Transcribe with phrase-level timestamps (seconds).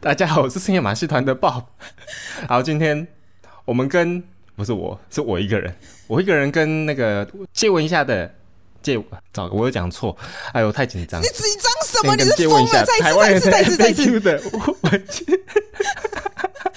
[0.00, 1.64] 大家好，我是深夜马戏团的 Bob。
[2.48, 3.04] 好，今天
[3.64, 4.22] 我们跟
[4.54, 5.74] 不是我，是我一个人，
[6.06, 8.32] 我一个人跟那个借问一下的
[8.80, 8.96] 借，
[9.32, 10.16] 找，我有讲错，
[10.52, 12.14] 哎呦，太紧张，你紧张什么？
[12.14, 12.84] 你是疯了？
[12.84, 14.40] 再一次，再一次，再一次，再一次的，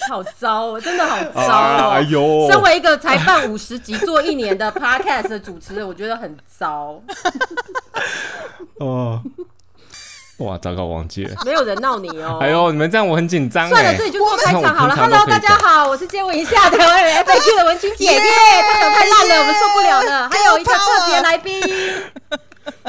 [0.08, 1.90] 好糟，真的好糟哦！
[1.90, 7.00] 哎呦，身为一个才办五十集做一年的 Podcast 的主持人，我觉得很糟。
[8.80, 9.22] 哦。
[10.42, 12.38] 哇，糟糕，忘记了，没有人闹你哦。
[12.40, 13.68] 哎呦，你们这样我很紧张。
[13.68, 14.94] 算了，自己就做开场好了。
[14.96, 18.20] Hello，大家好，我是接吻一下台湾人 FAQ 的文君姐姐。
[18.20, 20.28] 开场太烂了，我们受不了了。
[20.30, 21.60] 还有一个特别来宾，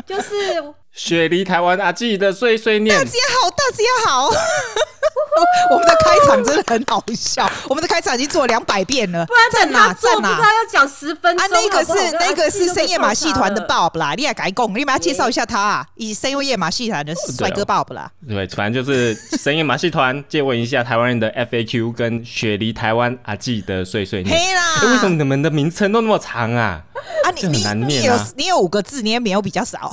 [0.06, 0.62] 就是
[0.94, 2.96] 雪梨台湾阿纪的碎碎念。
[2.96, 4.30] 大家好，大家好。
[5.72, 9.26] 我们的开场真的很好笑，我们的开场已经做了两百遍了。
[9.26, 9.92] 不然在哪？
[9.96, 10.40] 在哪？
[10.40, 11.44] 他要讲十分钟。
[11.44, 18.12] 啊，那个是那个是深夜马戏团的 Bob 啦，你也该讲，你们要介绍一下他啊，以深夜马戏团的帅哥 Bob 啦。
[18.28, 24.38] 对，反正就是深夜马戏团，借问一下台湾人的 FAQ 跟雪梨台湾阿纪的碎碎念。
[24.38, 26.84] 嘿啦，为什么你们的名称都那么长啊？
[27.24, 29.92] 啊，你你你有你有五个字，你也没有比较少。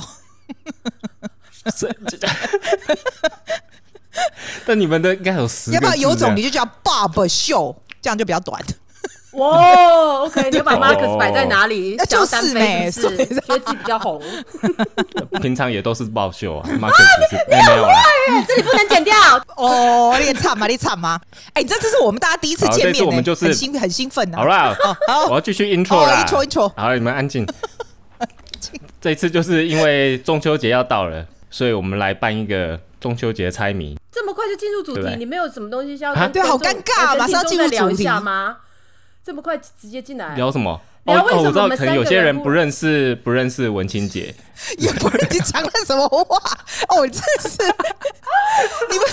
[4.65, 8.61] 但你们的应该有十个，要不要有种你就叫 Bob 秀，这样就比较短。
[9.33, 11.95] 哇，OK， 你要把 Marcus 摆在哪里？
[11.97, 14.21] 那就是没是，觉得自己比较红。
[15.41, 17.93] 平常也都是 Bob 秀啊，Marcus 是没有了，
[18.45, 19.15] 这里不能剪掉。
[19.55, 20.67] 哦，你惨吗？
[20.67, 21.17] 你惨吗？
[21.53, 24.37] 哎，这这是我们大家第一次见面，我们就是很兴很兴奋的。
[24.37, 24.75] 好了，
[25.07, 26.69] 好，我要继续 intro 啦，intro intro。
[26.75, 27.47] 好，你们安静。
[29.01, 32.79] 这一次就是因为中秋节要到了，所以我们来办一个。
[33.01, 35.15] 中秋节猜谜，这么快就进入主题？
[35.17, 36.13] 你没有什么东西需要？
[36.27, 38.57] 对，好尴尬，马上进入主题吗？
[39.25, 40.35] 这么快直接进来？
[40.35, 40.79] 聊什么？
[41.05, 44.35] 哦哦，我知道，可能有些人不认识不认识文清姐，
[44.77, 46.37] 也不认识讲了什么话
[46.89, 47.57] 哦，真是
[48.91, 49.07] 你们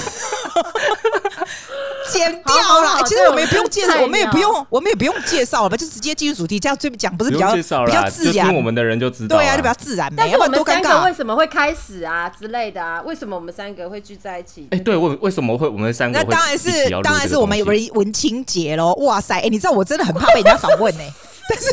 [2.11, 3.03] 剪掉了。
[3.05, 8.47] 其实我们也不用介绍，我们也不用，我们也不用介绍了吧，就直接进入主题，这样最讲不是比较比较自然？
[8.47, 10.13] 听我们的人就知道，对啊，就比较自然。
[10.17, 13.03] 但是我们三个为什么会开始啊之类的啊？
[13.03, 14.67] 为什么我们三个会聚在一起？
[14.71, 16.19] 哎，对，为为什么会我们三个？
[16.19, 18.93] 那当然是当然是我们文文青节喽！
[18.95, 21.05] 哇塞，哎，你知道我真的很怕被人家访问呢。
[21.49, 21.67] 但是，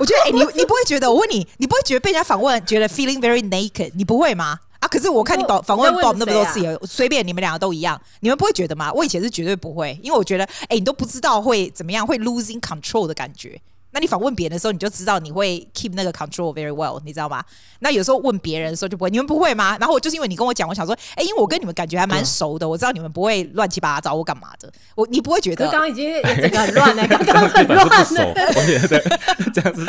[0.00, 1.10] 我觉得，哎、欸，你你不会觉得？
[1.10, 3.90] 我问你，你不会觉得被人家访问，觉得 feeling very naked？
[3.94, 4.58] 你不会吗？
[4.80, 8.92] 啊，可是我看你访访问 Bob 那么多次，也随便你们两个都一样，你们不会觉得吗？
[8.92, 13.60] 我以前是绝对不会，因为我觉得，哎、欸，你都不知道会怎么样，会 losing control 的感觉。
[13.90, 17.42] 那你访问别人的时候，你就知道你会 keep 那个 control very well，你知道吗？
[17.80, 19.76] 那有时候问别人的时候就不会，你们不会吗？
[19.80, 24.70] 然后我就是因为你跟我讲，我想说，哎、欸，因为我跟你们感觉还蛮熟的，嗯、我知道你们不会乱七八糟找我干嘛的。
[24.94, 25.66] 我你不会觉得？
[25.70, 27.88] 刚刚已经整个很乱了， 刚刚很乱。
[27.88, 29.18] 我觉得
[29.52, 29.86] 这样子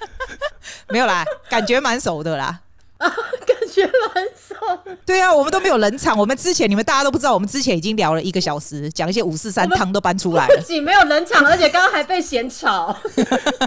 [0.90, 2.60] 没有啦，感觉蛮熟的啦。
[2.98, 3.08] 啊，
[3.46, 4.78] 感觉蛮爽。
[5.04, 6.16] 对啊，我们都没有冷场。
[6.16, 10.56] 我们之前你们大家都不知道，我们之前已经聊了一个小时，讲一些五四三汤都搬出来了。
[10.56, 12.96] 不仅没有冷场，而且刚刚还被嫌吵，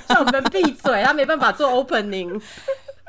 [0.07, 2.39] 叫我们闭嘴，他没办法做 opening。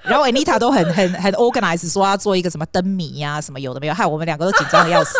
[0.02, 5.16] 然后 Anita 都很很很 organized，说要做一个什么灯谜呀，什么有的没有，害我们两个都紧张的要死。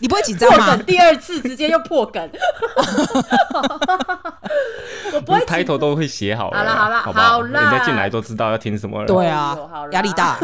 [0.00, 0.76] 你不会紧张吗？
[0.76, 2.30] 第二次直接又破梗，
[5.12, 5.44] 我不会。
[5.44, 9.06] 开头都会写好了，好了好了，好，好啦，人家进来都知道要听什么了。
[9.06, 9.56] 对啊，
[9.92, 10.38] 压力大。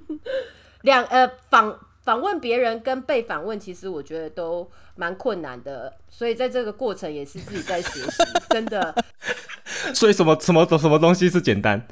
[0.82, 8.94] 两呃访访问别人跟被访问，其实我觉得都蛮困难的，所以在这个过程也是自己在学习，真的。
[9.94, 11.86] 所以什么什么什么东西是简单？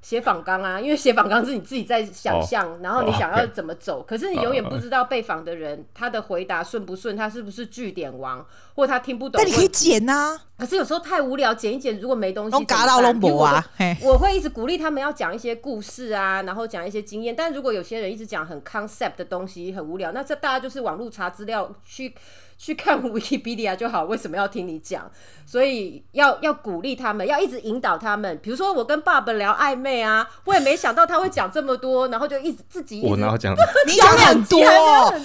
[0.00, 4.08] 写访纲啊，因为写访纲是你自己在想象，oh, 然后你想要怎么走，oh, okay.
[4.08, 5.88] 可是你永远不知道被访的人、oh, okay.
[5.92, 9.42] 他的回答顺不顺，他是不是句点王，或他听不懂。
[9.42, 13.64] 但你可以剪呐、啊，可是有时候太无聊，剪一剪如果没东西，嘎到龙博啊
[14.02, 14.12] 我！
[14.12, 17.34] 我会一直鼓励他们要讲一些故事啊，然后讲一些经验。
[17.36, 22.14] 但如果有些人一直讲很 concept 的东西，很无聊，那这大家就是网络查资料去。
[22.58, 25.10] 去看 Wikipedia 就好，为什么要听你讲？
[25.46, 28.38] 所以要要鼓励他们，要一直引导他们。
[28.42, 33.54] 比如说我跟爸爸聊暧昧啊，我也没想到他会讲这么多，然后就一直自己一直我然后讲，
[33.86, 34.60] 你讲很多，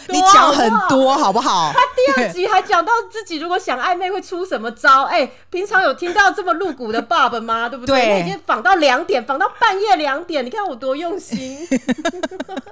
[0.07, 1.73] 你讲很多好不好？
[1.73, 1.79] 他
[2.15, 5.03] 第二集还讲到自己如果想暧昧会出什么招？
[5.03, 7.67] 哎、欸，平常有听到这么露骨的爸爸吗？
[7.67, 8.13] 对不对？
[8.13, 11.67] 我已经仿到两点，仿到半夜两点，你看我多用心，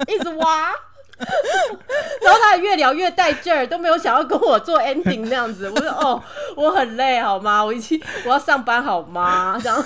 [0.07, 0.71] 一直挖。
[2.21, 5.69] 然后他越聊越带劲儿，都没有想要跟我做 ending 那样子。
[5.69, 6.21] 我说：“哦，
[6.56, 7.63] 我很累，好吗？
[7.63, 9.83] 我已经我要上班，好吗？”这样。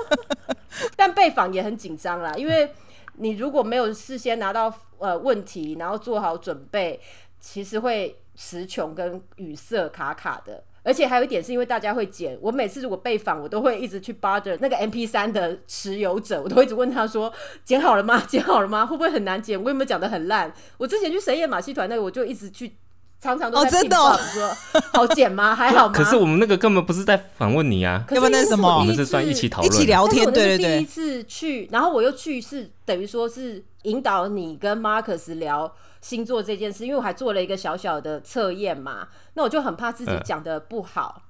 [0.96, 2.72] 但被访也很紧张啦，因为
[3.14, 7.00] 你如果没有事先拿到呃问题，然后做好准备，
[7.40, 10.62] 其实会词穷跟语塞卡卡的。
[10.82, 17.32] 而且还有一点是因为大家会剪，我每次如果被访，我都会一直去 bother 那个 MP 三的持有者，我都会一直问他说：
[17.64, 18.22] 剪好了吗？
[18.26, 18.86] 剪好了吗？
[18.86, 19.62] 会不会很难剪？
[19.62, 20.52] 我有没有讲的很烂？
[20.78, 22.72] 我之前去神演马戏团那个，我就一直去。
[23.20, 24.56] 常常都在真的哦，说
[24.92, 25.54] 好剪吗？
[25.54, 25.92] 还好吗？
[25.94, 28.78] 可是我们那个根本不是在访问你啊，那什么？
[28.78, 30.78] 我们是算一起讨论、一起聊天，对对对。
[30.78, 35.70] 第一次去，然后我又去是等于说是引导你跟 Marcus 聊
[36.00, 41.16] 星座这件事，因为我还做了一个小小的测验嘛，那我就很怕自己讲的不好。
[41.18, 41.22] 嗯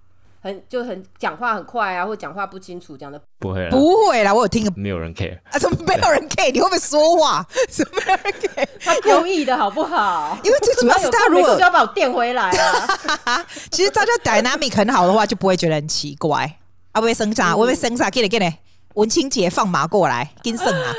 [0.42, 6.50] 很就很讲话很快啊，或讲话不清楚，讲的不会啦，不会啦，我有听个，没有人 care 啊，怎么没有人 care？
[6.50, 7.46] 你会不会说话？
[7.68, 8.68] 怎么没有人 care？
[8.82, 10.38] 他故意的好不好？
[10.42, 13.46] 因为最主要是他如果就要把我电回来啊。
[13.70, 16.56] 其实大家 dynamic 很好的话，就不会觉得很奇怪。
[16.92, 17.54] 啊，不会生啥？
[17.54, 18.08] 我会生啥？
[18.10, 18.52] 给你给你，
[18.94, 20.94] 文清姐放马过来，跟胜啊！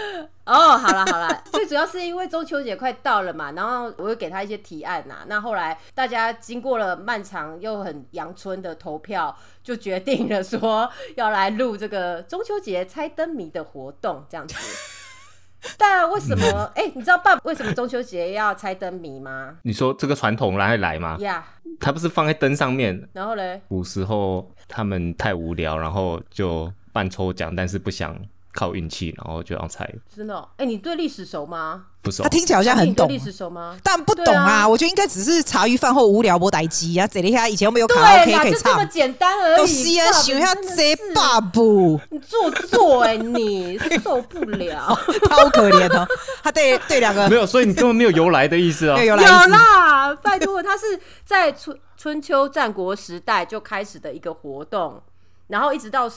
[0.46, 5.26] 哦，好了好了， 最主要是因为中秋节快到了嘛，然后我又给他一些提案呐、啊。
[5.28, 14.56] 那后来大家经过了漫长又很阳春的投票，就决定了说要来录这个中秋节猜灯谜的活动，这样子。
[15.78, 16.72] 但为什么？
[16.74, 19.58] 哎、欸，你知道爸为什么中秋节要猜灯谜吗？
[19.62, 21.18] 你说这个传统来来吗？
[21.20, 21.78] 呀，Yeah.
[21.80, 28.20] 他不是放在灯上面，然后嘞，古时候他们太无聊，然后就办抽奖，但是不想。
[28.54, 29.90] 靠运气，然后就要猜。
[30.16, 30.48] 真的、喔？
[30.58, 31.86] 哎、欸，你对历史熟吗？
[32.02, 32.24] 不熟。
[32.24, 33.08] 他听起来好像很懂。
[33.08, 33.78] 历史熟吗？
[33.84, 34.62] 但不懂啊！
[34.62, 39.58] 啊我觉得应该只是茶余饭后无聊播台机啊，这里下以前我们有卡拉 OK 可以唱，就这么简单而已。
[39.58, 42.00] 都是啊，想一下这爸不？
[42.10, 44.98] 你做作哎、欸，你受不了，
[45.30, 46.08] 他好可怜哦。
[46.44, 49.04] 他对对两个没有，所以你根本没有由来的意思啊、哦。
[49.04, 55.02] 有，有啦，拜托，他是在春春秋战国时代就开始的一个活动，
[55.48, 56.12] 然后一直到。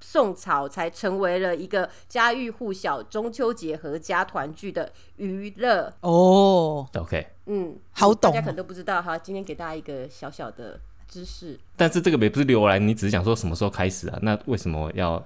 [0.00, 6.86] 宋朝才成为了一个家喻户晓中秋节合家团聚的娱乐哦。
[6.98, 9.16] OK，嗯，好懂，大家可能都不知道哈。
[9.16, 14.18] 今天给大家一个小小的知识，但是这个也不是由来，你只是想说什么时候开始啊？
[14.22, 15.22] 那为什么要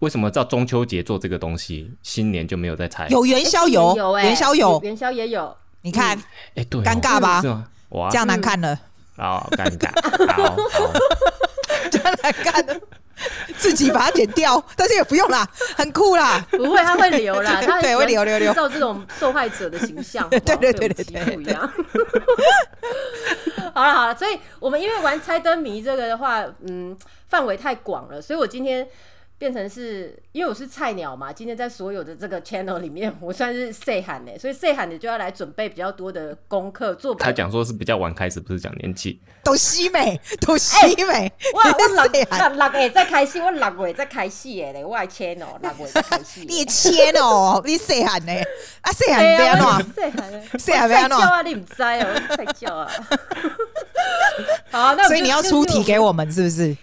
[0.00, 1.90] 为什么叫中秋节做这个东西？
[2.02, 3.08] 新年就没有在拆？
[3.08, 5.56] 有元宵有，元宵有，元宵也有。
[5.82, 6.16] 你看，
[6.54, 7.40] 哎，对，尴尬吧？
[7.40, 7.66] 是吗？
[7.90, 8.78] 哇，这样难看了，
[9.16, 9.88] 好尴尬，
[10.32, 10.56] 好，
[11.90, 12.74] 这样难看了。
[13.56, 15.44] 自己把它剪掉，但是也不用啦，
[15.76, 16.40] 很酷啦。
[16.50, 21.68] 不会，他会留啦， 他对会留留留，照这种受害者的形象，对对对对对，不一样。
[23.74, 26.96] 好了好了，所以我们因为玩猜灯谜这个的话，嗯，
[27.28, 28.86] 范围太广了，所以我今天。
[29.38, 37.14] 变成是因为我是菜鸟嘛，今天在所有的这个 channel 里面，我算是细汉的，所以细汉的就要来准备比较多的功课做。
[37.14, 39.20] 他讲说是比较晚开始，不是讲年纪。
[39.44, 41.32] 都西美，都西美。
[41.54, 46.40] 我我 六六月再开始，我六月再开始的嘞，我还 channel 六月再开始。
[46.44, 48.32] 你 channel，你细汉的
[48.82, 52.90] 啊，细汉不要乱，细汉的，细汉不要乱啊，你唔知哦，菜鸟啊。
[54.72, 56.76] 好，那所以你要出题给我们，是不是？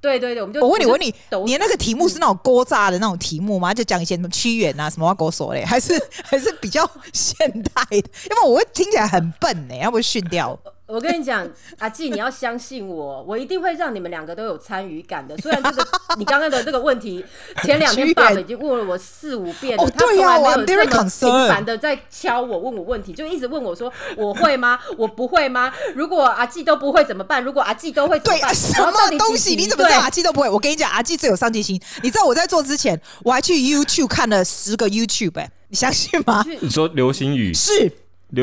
[0.00, 1.14] 对对对，我们就我问你，我问你，
[1.44, 3.74] 你的那个题目是那种锅炸的那种题目吗？
[3.74, 7.96] 就讲一些什么屈原啊，什么挖狗锁嘞，还是还是比较 现代的？
[8.30, 10.58] 要不然我会听起来很笨呢，要不会训掉？
[10.88, 11.46] 我跟你讲，
[11.78, 15.36] 阿纪，你要相信我，我一定会让你们两个都有参与感的。
[15.36, 15.86] 虽然这个
[16.16, 17.22] 你刚刚的这个问题，
[17.62, 24.78] 前两天爸爸已经问了我四五遍了，他从来没有这么频繁的在敲我问我问题，就一直问我说我会吗？
[24.96, 25.70] 我不会吗？
[25.94, 27.44] 如果阿纪都不会怎么办？
[27.44, 28.50] 如果阿纪都会怎么办？
[28.50, 29.54] 对，什么东西？
[29.54, 30.48] 你怎么知道阿纪都不会？
[30.48, 31.78] 我跟你讲，阿纪最有上进心。
[32.02, 36.42] 你知道我在做之前，我还去 YouTube 看了十个 YouTube，哎，你相信吗？
[36.60, 37.92] 你说流星雨是。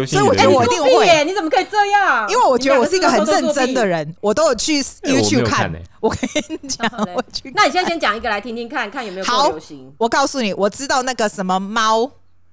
[0.07, 2.27] 所以我觉得我一定会，你怎么可以这样？
[2.27, 5.71] 因为我觉得我是一个很认真的人，我都有去 YouTube 看。
[5.99, 6.19] 我跟
[6.49, 7.51] 你讲，我去。
[7.53, 9.93] 那你现在先讲一个来听听看，看有没有好流行。
[9.99, 12.09] 我告诉你，我知道那个什么猫，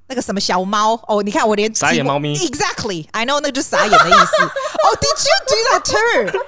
[0.08, 4.42] 那个什么小猫哦，你看我连傻眼猫咪，Exactly，I know 那个就是傻眼的意思。
[4.84, 6.38] Oh, did you do that too?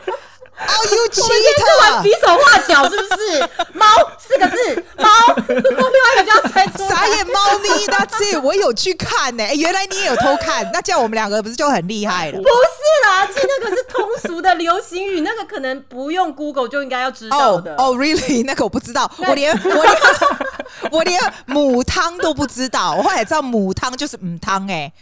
[0.56, 1.24] Oh, you cheater！
[1.24, 3.40] 我们今天是玩比手画脚是不是？
[3.72, 3.86] 猫
[4.34, 5.08] 四个字，猫，
[5.48, 9.54] 另外一个叫猜出傻眼猫咪，那字我有去看呢、欸。
[9.54, 12.38] 原来你也有偷看，那这样我们两个不是就很厉害了？
[12.38, 17.74] 不是啦，其实那个是通俗的流行语，那个可能不用 Google 就应该要知道的。
[17.74, 18.44] 哦、oh,，Really？
[18.46, 19.96] 那个我不知道，我连我连
[20.90, 22.94] 我连母汤都不知道。
[22.96, 24.92] 我后来知道母汤就是母汤哎。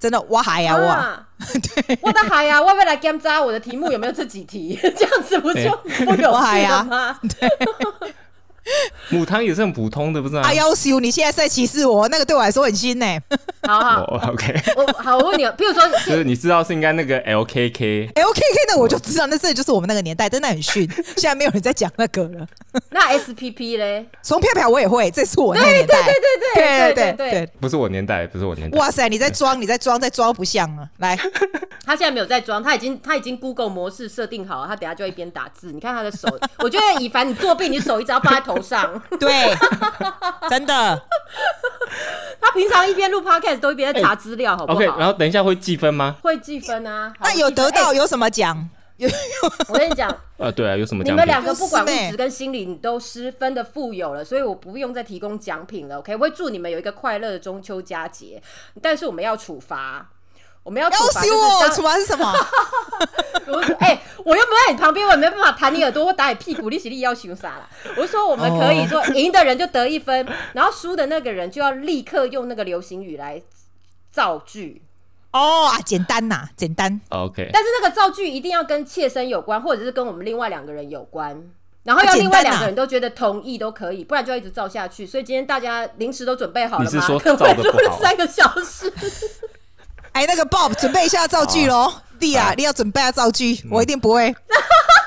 [0.00, 5.70] 真的，我海呀，我对，我的海呀，外面来检查我的题目有没有这几题，这样子不就
[6.04, 7.18] 不有趣了吗？
[7.40, 7.48] 对，
[9.10, 10.42] 母汤也是很普通的，不是吗？
[10.42, 13.06] 啊，要求你现在在歧视我，那个对我来说很新呢。
[13.66, 20.88] 好好、 oh,，OK，我好，我问你，比如说， 就是你知道是应该那个 LKK，LKK LKK 的我就知道，那这就是我们那个年代，真的很逊。
[21.16, 22.46] 现在没有人在讲那个了。
[22.90, 24.06] 那 SPP 嘞？
[24.22, 26.02] 松飘飘我也会，这是我那个年代。
[26.02, 28.78] 对对对对对对对对，不是我年代，不是我年代。
[28.78, 30.88] 哇塞，你在装，你在装，在装不像啊。
[30.98, 31.16] 来，
[31.86, 35.72] 他现在没有在装，他已经他已经 Google 模式设定好了，他等下就一边打字。
[35.72, 36.28] 你看他的手，
[36.58, 39.00] 我觉得以凡你作弊，你手一直要放在头上。
[39.20, 39.54] 对。
[40.48, 41.02] 真的，
[42.40, 46.16] 他平常一边录 podcast 都一边在查资料，好不好？OK，然后等一下会计分吗？
[46.22, 47.12] 会计分啊。
[47.20, 48.68] 那有得到有什么奖？
[48.96, 49.08] 有，
[49.68, 51.12] 我跟你讲，呃，对啊，有什么奖？
[51.12, 55.98] 你们两个不管物质跟心理，你都十分的富有了，所以我不用再提供奖品了。
[55.98, 58.40] OK，我会祝你们有一个快乐的中秋佳节，
[58.80, 60.10] 但是我们要处罚。
[60.64, 61.20] 我们要处罚，
[61.62, 62.32] 我处罚是什么？
[63.46, 67.68] 我哎、欸，我又不在你旁边，我也没办法弹你耳朵或打你屁股，你是力要凶啥了？
[67.96, 73.42] 我就说我们可以说赢的人就得一分，然后输的那个人就要立刻用那个流行语来
[74.10, 74.82] 造句。
[75.32, 76.98] 哦啊，简单呐，简单。
[77.10, 77.50] OK。
[77.52, 81.44] 但是那个造句一定要跟切身有关，或者是跟我们另外两个人有关，
[81.82, 85.04] 然后要另外两个人都觉得同意都可以，不然就要一直造下去。
[85.04, 86.90] 所以今天大家临时都准备好了吗？
[86.90, 88.00] 你是说造的不好？
[88.00, 88.90] 三个小时。
[90.14, 94.32] 哎，那个 Bob 准备一下造句喽，弟啊，你要准备下造句，我一定不会。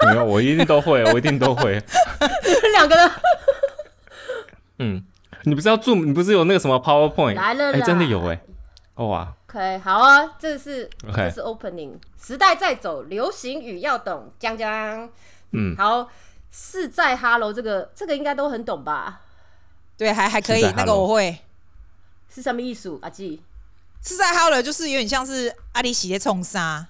[0.06, 1.82] 没有，我一定都会， 我一定都会。
[2.74, 3.12] 两个人。
[4.80, 5.02] 嗯，
[5.44, 5.96] 你不是要做？
[5.96, 7.36] 你不是有那个什么 PowerPoint？
[7.36, 8.40] 来了，哎，真的有哎。
[8.96, 9.34] 哇。
[9.50, 11.94] OK，好啊，这是这是 Opening。
[12.22, 15.10] 时代在走，流行语要懂，江江。
[15.54, 16.10] 嗯，好，
[16.52, 19.22] 是在 Hello 这个这个应该都很懂吧？
[19.98, 21.38] 对，还还可以，那个我会。
[22.30, 23.00] 是什么艺术？
[23.02, 23.42] 阿季。
[24.08, 26.86] 是在 Hello 就是有点像是阿里洗的冲杀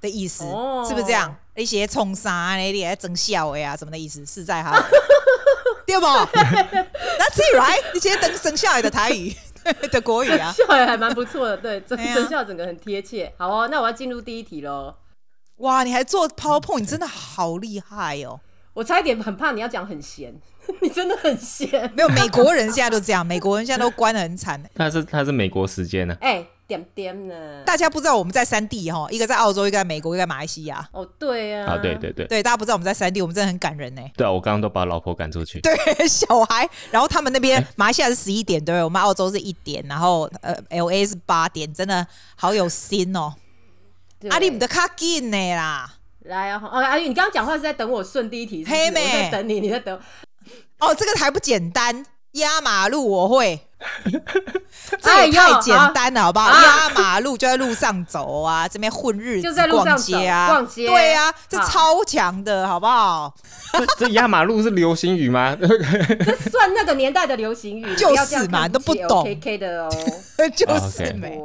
[0.00, 1.34] 的意思，哦、是不是这样？
[1.54, 4.24] 你洗冲杀，你你在争笑呀什么的意思？
[4.26, 4.82] 是在 Hello
[5.86, 7.82] 对不？That's it right？
[7.94, 9.34] 你写等生笑的台语
[9.90, 13.32] 的国语啊，笑也还蛮不错的，对，真真笑整个很贴切。
[13.36, 14.94] 好哦，那我要进入第一题喽。
[15.56, 18.40] 哇，你还做 PowerPoint，你真的好厉害哦！
[18.74, 20.34] 我差一点很怕你要讲很闲。
[20.80, 24.62] 你真的很闲，没有美国人现在都这样，美国人现在都关的很惨。
[24.74, 26.16] 他是他是美国时间呢？
[26.20, 27.34] 哎，点点呢？
[27.64, 30.88] 大家不知道我们在三地哈，一个在澳洲，一个在美国，一个在马来西亚。
[30.92, 31.66] 哦，对呀。
[31.66, 34.02] 啊，对对对对，大家不知道我们在三地，我们真的很感人呢。
[34.16, 35.60] 对啊，我刚刚都把老婆赶出去。
[35.60, 35.74] 对，
[36.06, 43.34] 小孩，然后他们那边马来西亚是十一点，对，我们澳洲是一点，然后呃，LA 是八点，真的好有心哦。
[44.30, 49.98] 阿里姆的卡紧呢啦，来啊，哦，阿姨，你刚刚讲话是在等我顺第一题，黑妹在等你，你在等。
[50.78, 53.68] 哦，这个还不简单，压马路我会。
[55.00, 56.50] 这也太简单了，好不好？
[56.50, 60.86] 压马路就在路上走啊，这边混日子，逛街啊，逛街。
[60.86, 63.32] 对啊，这超强的，好不好？
[63.72, 65.56] 这这压马路是流行语吗？
[65.60, 69.24] 这算那个年代的流行语， 就是嘛，都不懂。
[69.24, 69.90] K K 的哦，
[70.54, 71.40] 就是没。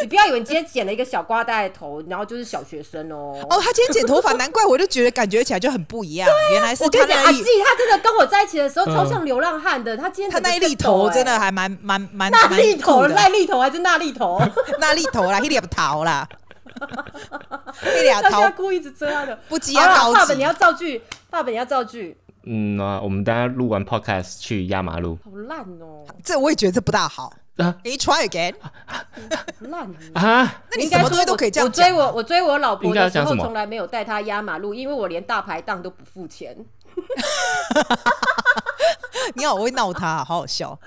[0.00, 3.38] 你不要以为你今天剪了一个小瓜带头，然后就是小学生哦。
[3.48, 6.28] 哦，他今天剪头发，难怪我就觉得感觉起来就很不一样。
[6.52, 9.96] 原来是我跟你讲，阿季他真的跟我在一起的时候超像流浪汉的。
[9.96, 11.71] 他今天他那一粒头真的还蛮。
[11.80, 14.40] 蛮蛮那粒头，赖粒头还是那粒 头？
[14.78, 16.28] 那粒头啦，一点不逃啦，
[17.98, 18.50] 一点逃。
[18.50, 22.16] 故意一直遮他的，不急啊，爸爸你要造句，爸爸你要造句。
[22.44, 25.16] 嗯啊，我们等下录完 podcast 去压马路。
[25.24, 27.32] 好烂哦，这我也觉得这不大好。
[27.84, 28.52] 你 try again，
[29.60, 30.62] 烂啊！
[30.72, 31.66] 那你什么东西都可以这样。
[31.68, 36.56] 我追我，我追我老婆的时候，从来没有带她压马路，因为我连大排档都不付钱。
[39.34, 40.78] 你好，我会闹他，好好笑。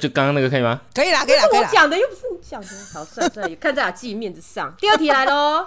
[0.00, 0.80] 就刚刚那个可以吗？
[0.94, 1.44] 可以啦，可以啦。
[1.52, 4.74] 我讲的又不是你讲的，好帅帅，看在自己面子上。
[4.78, 5.66] 第二题来喽。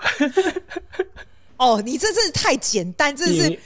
[1.57, 3.60] 哦，你这真是太简单，这是。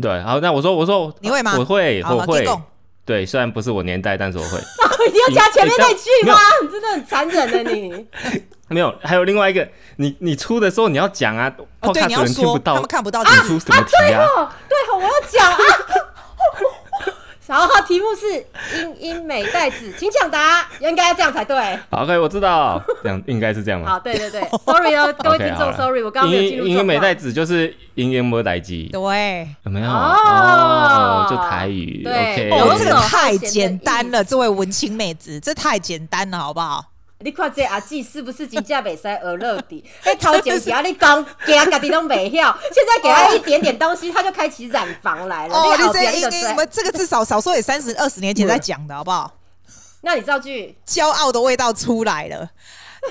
[0.00, 1.56] 对，好，那我说，我说，你会吗？
[1.58, 2.46] 我会，我会。
[3.04, 4.58] 对，虽然不是我年代，但是我会。
[5.12, 6.38] 你要加前面那句吗？
[6.62, 8.06] 你真的很残忍的你。
[8.72, 11.50] 没有，还有另外一个，你你出的时候你要讲啊，
[11.92, 13.22] 对，你要说，他们看不到。
[13.22, 14.24] 你出什么题啊？
[14.68, 15.58] 对哦，我要讲啊。
[17.44, 21.78] 然后题目是英英美代子，请抢答，应该要这样才对。
[21.90, 23.90] 好，OK，我知道，这样应该是这样吗？
[23.90, 26.66] 好，对对对，Sorry 哦， 各位听众，Sorry，我刚刚没有进入。
[26.66, 29.86] 英英美代子就是英英没代机，对，有没有？
[29.90, 36.91] 哦，就台语，OK，哦，这个太简单了，这位文青妹子，这太简单了，好不好？
[37.24, 39.84] 你看这阿季是不是真正袂使学乐的？
[40.04, 45.54] 哎，头前是啊，你讲，给他家己都没晓，现在给他一点点东西，他就开启染房来了。
[45.54, 49.32] 哦，你这英英，我们这个至少少说也三十二十年前在讲的好不好？
[50.02, 52.50] 那你造句，骄傲的味道出来了。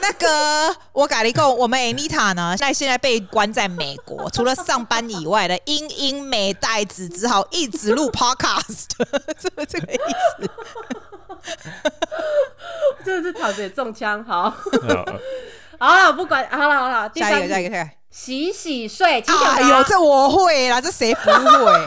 [0.01, 8.85] 那个，我改了一个，我们 Anita 呢，在现在被关在美国，除了上班以外的，英英美袋子只好一直录 Podcast，
[9.41, 9.97] 是不是这个意
[10.39, 10.49] 思？
[13.05, 14.53] 真的是躺着也中枪，好，
[15.79, 21.71] 好了，不管，好了好了，下一个，下一个，下一个，洗洗睡，哎呦，这我会啦，这谁不会？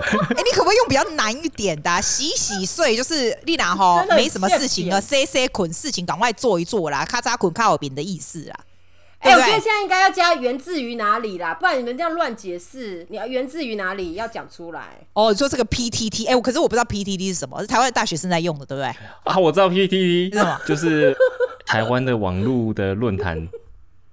[0.00, 2.00] 哎、欸，你可不可以用比较难一点的、啊？
[2.00, 8.54] 洗洗睡就是丽娜哈，没什么事情了塞塞捆事情赶快做一做啦，咔嚓捆靠饼的意思啦。
[9.20, 15.06] 哎、欸，我觉得现在应该要加源自于哪里啦，不然你们这样乱解释，你要源自于哪里要讲出来。
[15.14, 18.94] 哦，你说这个 P T T，哎、欸，可是我不知道 P T T 是什么，是台湾的大学生在用的，对不对？
[19.24, 21.16] 啊，我知道 P T T 是什么，就是
[21.66, 23.48] 台湾的网络的论坛，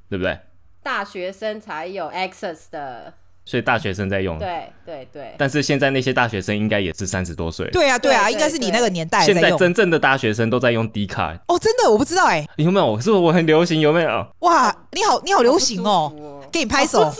[0.09, 0.39] 对不对？
[0.81, 3.13] 大学生才有 access 的。
[3.45, 5.35] 所以大学生在用，对对对。
[5.37, 7.69] 但是现在那些大学生应该也是三十多岁。
[7.69, 9.23] 对啊对啊，应该是你那个年代。
[9.23, 11.31] 现在真正的大学生都在用 D 卡。
[11.47, 12.43] 哦，真的我不知道哎。
[12.57, 12.99] 有没有？
[12.99, 13.79] 是不是我很流行？
[13.79, 14.27] 有没有？
[14.39, 16.41] 哇，你好，你好流行哦！
[16.51, 17.13] 给你拍手，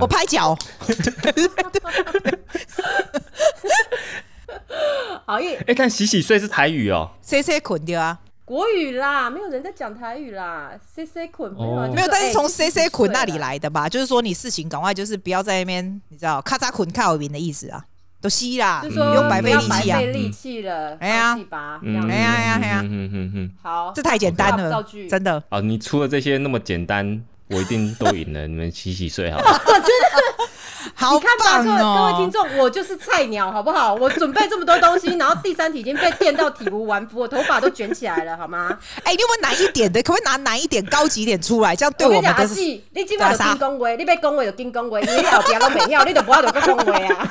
[0.00, 0.56] 我拍脚。
[5.26, 5.62] 好耶！
[5.66, 7.10] 哎，看洗洗睡是台语哦。
[7.20, 8.18] C C 捆掉啊。
[8.52, 10.72] 国语啦，没有人在讲台语啦。
[10.86, 13.88] C C 捆没有，没有，但是从 C C 捆那里来的吧？
[13.88, 17.82] 就是说你事情赶快，就是不要在那边，你知道，咔嚓捆靠边的意思啊，
[18.20, 21.34] 都吸啦，不用白费力气啊，费力气了，哎呀，
[21.82, 25.42] 哎呀哎呀哎呀，嗯嗯嗯，好，这太简单了，真的。
[25.48, 28.46] 啊，你出了这些那么简单，我一定都赢了。
[28.46, 29.62] 你们洗洗睡好了。
[29.66, 30.52] 我觉得。
[30.94, 33.94] 好、哦、你看吧，各位各位听众，我就是菜鸟，好不好？
[33.94, 38.76] 我准备这么多东西，然后第三题已经被电到体无完肤，我头发都卷起来了，好吗？
[39.04, 40.02] 哎、欸，你有没有难一点的？
[40.02, 41.74] 可不可以拿难一点、高级一点出来？
[41.76, 42.44] 这样对我们的。
[42.90, 47.28] 你基本上金恭维，你被恭维就金恭维，你后边都没要，你都不要就不恭维啊。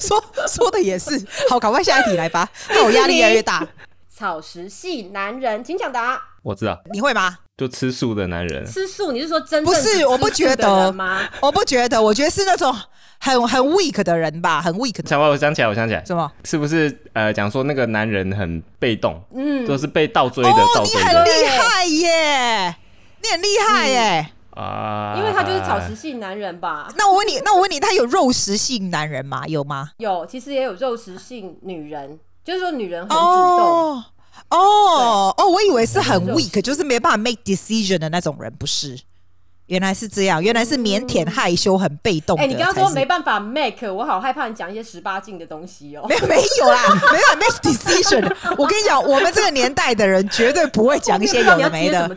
[0.00, 1.10] 说说的也是，
[1.48, 3.66] 好，赶快下一题来吧， 那我压力越来越大。
[4.14, 6.20] 草食系男人，请抢答。
[6.42, 7.38] 我知道，你会吗？
[7.62, 9.12] 就吃素的男人，吃素？
[9.12, 10.04] 你是说真正不是？
[10.04, 11.20] 我不觉得吗？
[11.40, 12.74] 我不觉得，我觉得是那种
[13.20, 15.08] 很很 weak 的人吧，很 weak 的。
[15.08, 16.28] 想我想起来，我想起来，什么？
[16.42, 21.00] 是不是呃，讲说那个男人很被动，嗯，都是被倒追的，倒追的。
[21.00, 22.76] 你很厉害耶，
[23.22, 24.26] 你很厉害耶
[24.56, 25.14] 啊！
[25.16, 26.92] 因为他就是草食性男人吧？
[26.96, 29.46] 那我问你，那我问你，他有肉食性男人吗？
[29.46, 29.90] 有吗？
[29.98, 33.20] 有，其实也有肉食性女人，就是说女人很主动。
[33.20, 34.04] 哦
[34.50, 38.98] 哦哦，我以为是很 weak，就是没办法 make decision 的那种人，不是？
[39.66, 42.38] 原来是这样，原来是腼腆害羞、很被动。
[42.38, 46.04] 哎，你刚刚说没办法 make，我好害怕你讲一些十八禁的东西哦。
[46.08, 48.22] 没有没有啦，没有 make decision。
[48.58, 52.16] 我跟你讲，我们这个年代的人绝对不会讲一些有的没的。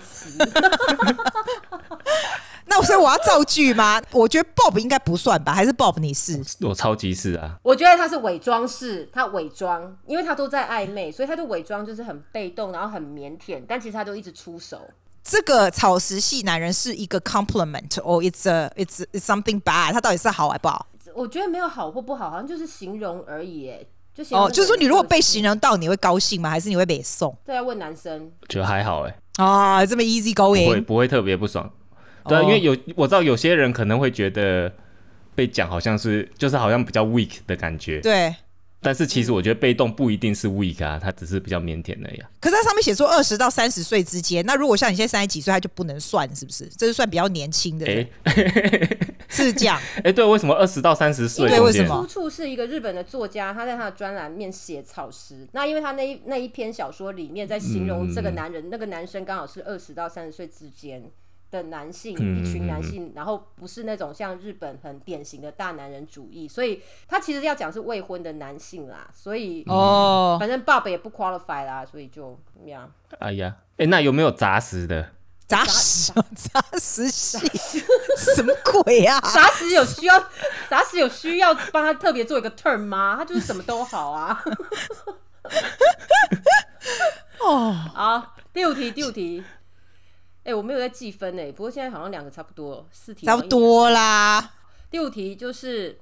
[2.77, 4.01] 那所以我要造句吗？
[4.11, 6.41] 我觉得 Bob 应该不算吧，还是 Bob 你是？
[6.61, 7.57] 我超级是啊！
[7.63, 14.81] 我觉得他是伪装式，他伪装，因为他都在暧昧，所以他的伪装就是很被动，然后很腼腆，但其实他都一直出手。
[15.23, 19.91] 这个草食系男人是一个 compliment，or、oh, it's a it's, it's something bad？
[19.93, 20.85] 他到底是好还不好？
[21.15, 23.69] 我觉得没有好或不好，好像就是形容而已。
[23.69, 23.79] 哎，
[24.13, 24.45] 就形容。
[24.45, 26.49] 哦，就是说你如果被形容到，你会高兴吗？
[26.49, 27.35] 还是你会被送？
[27.45, 28.31] 这要问男生。
[28.41, 29.17] 我觉得还好哎。
[29.37, 31.71] 啊，这么 easy going，不会不会特别不爽。
[32.27, 34.71] 对啊，因为有我知道有些人可能会觉得
[35.33, 37.99] 被讲好像是就是好像比较 weak 的感觉。
[38.01, 38.33] 对。
[38.81, 42.21] 但是其实我觉得被动不一定是 weak 啊，他只是比较腼腆而已。
[42.39, 46.67] 可是他上面写说二十到三十岁之间，那如果像你现在三十几岁，他就不能算是不是？
[46.77, 47.87] 这是算比较年轻的。
[47.87, 48.07] 哎，
[49.27, 49.79] 是这样。
[49.95, 51.49] 哎、欸，对，为什么二十到三十岁？
[51.49, 52.05] 对，为什么？
[52.07, 55.47] 出处是一个日本的作家，他在他的专栏面写草食。
[55.53, 61.03] 那因为他那一那一篇小说里面在形容这个男人，嗯、那个男生刚好是二十到三十岁之间。
[61.55, 72.91] 的男性，一群男性，然后不是那种像日本很典型的大男人主义，所以他其实要讲是未婚的男性啦，所以哦，反正爸爸也不 qualify 啦，所以就怎么样？
[73.19, 75.11] 哎呀，哎，那有没有杂食的？
[75.47, 77.37] 杂食，杂食系，
[78.17, 79.21] 什么鬼啊？
[79.31, 80.19] 杂食有需要，
[80.67, 83.15] 杂食有需要帮他特别做一个 turn 吗？
[83.15, 84.43] 他就是什么都好啊。
[87.41, 89.43] 哦， 好，第五题，第五题。
[90.45, 94.51] 哎、欸，我没有在计分哎，不过现在好像两个差不多，四题差不多啦。
[94.91, 95.99] 第五题就是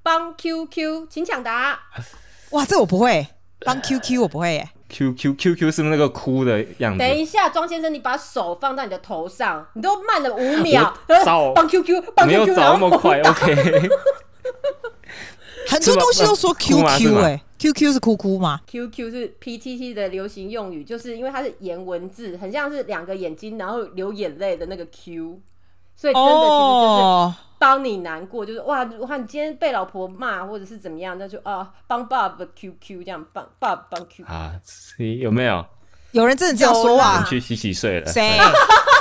[0.00, 1.76] 帮 QQ，请抢答。
[2.52, 3.26] 哇，这我不会，
[3.64, 4.70] 帮 QQ 我不会耶。
[4.88, 7.00] QQ QQ 是那个哭的样子。
[7.00, 10.96] 等一下，庄先生，你把手放到你的头上，你都慢了五秒。
[11.24, 13.20] 找 帮 QQ，帮 QQ，没有找那么快。
[13.22, 13.88] OK。
[15.70, 17.42] 很多东西都说 QQ 哎。
[17.58, 25.38] Q Q 是哭哭吗？Q Q 是 P T T 的流行用语，就是因为它是颜文字，很像是两个眼睛，然后流眼泪的那个 Q，
[25.94, 34.52] 所以真的其实就是帮你难过，就是哇哇，你今天被老婆骂或者是怎么样，那就啊帮爸爸 Q Q 这样帮爸爸帮 Q Q 啊，
[35.20, 35.62] 有没有？
[36.12, 37.22] 有人真的这样说话？
[37.28, 38.10] 去洗洗睡了。
[38.10, 38.38] 谁？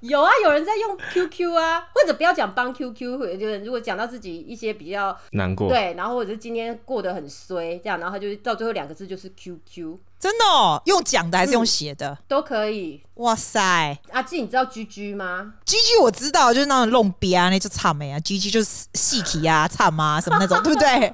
[0.00, 13.02] 有啊，有人在用 QQ 啊，或者不要讲帮 QQ，或者就是如果讲到自己一些比较难过，对，然后或者是今天过得很衰，这样，然后他就到最后两个字就是 QQ，真的哦，用讲的还是用写的、嗯、都可以。
[13.14, 21.12] 哇塞，阿季，你知道 GG 吗？GG 我知道，就是那种弄边啊，那就差没啊，GG 就是细体啊，唱啊什么那种，对不对？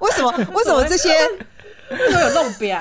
[0.00, 0.30] 为什么？
[0.52, 1.10] 为什么这些？
[1.90, 2.80] 都有弄表，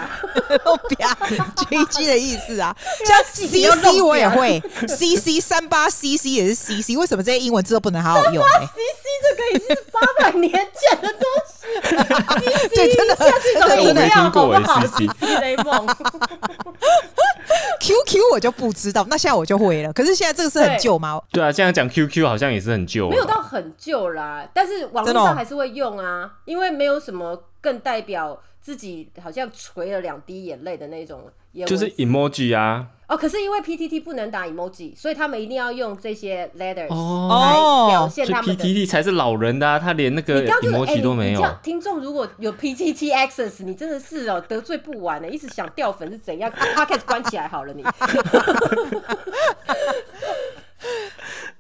[0.65, 1.09] 弄表
[1.55, 8.43] ，GG 的意思啊，像 CC 我也会，CC 三八 CC 也是 CC，为什么这些英文字都不能好好用？
[8.43, 15.87] 三八 CC 这个已经是八百年前的东西， 对，真的，真的我没听过哎，CC 雷梦，
[17.81, 19.91] QQ 我就不知道，那现在我就会了。
[19.93, 21.19] 可是现在这个是很旧吗？
[21.31, 28.39] 对啊，现在讲 QQ 好像也是很旧，没有到很旧啦，但是网络上还是会用啊，因为没有什么更代表。
[28.69, 31.23] 自己好像垂了两滴眼泪的那种，
[31.65, 32.85] 就是 emoji 啊。
[33.07, 38.55] 哦，可是因为 PTT 不能打 emoji，所以他们一定要用这些 letters 哦，来表现他们。
[38.55, 41.41] PTT 才是老人的啊，他连那个 emoji 都没有。
[41.41, 46.51] 欸、听众如果有 PTT access，你真的是哦得罪不完的，一直想掉粉是怎样？
[46.75, 47.83] 他开始关起来好了，你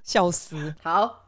[0.03, 0.75] 笑死。
[0.83, 1.25] 好。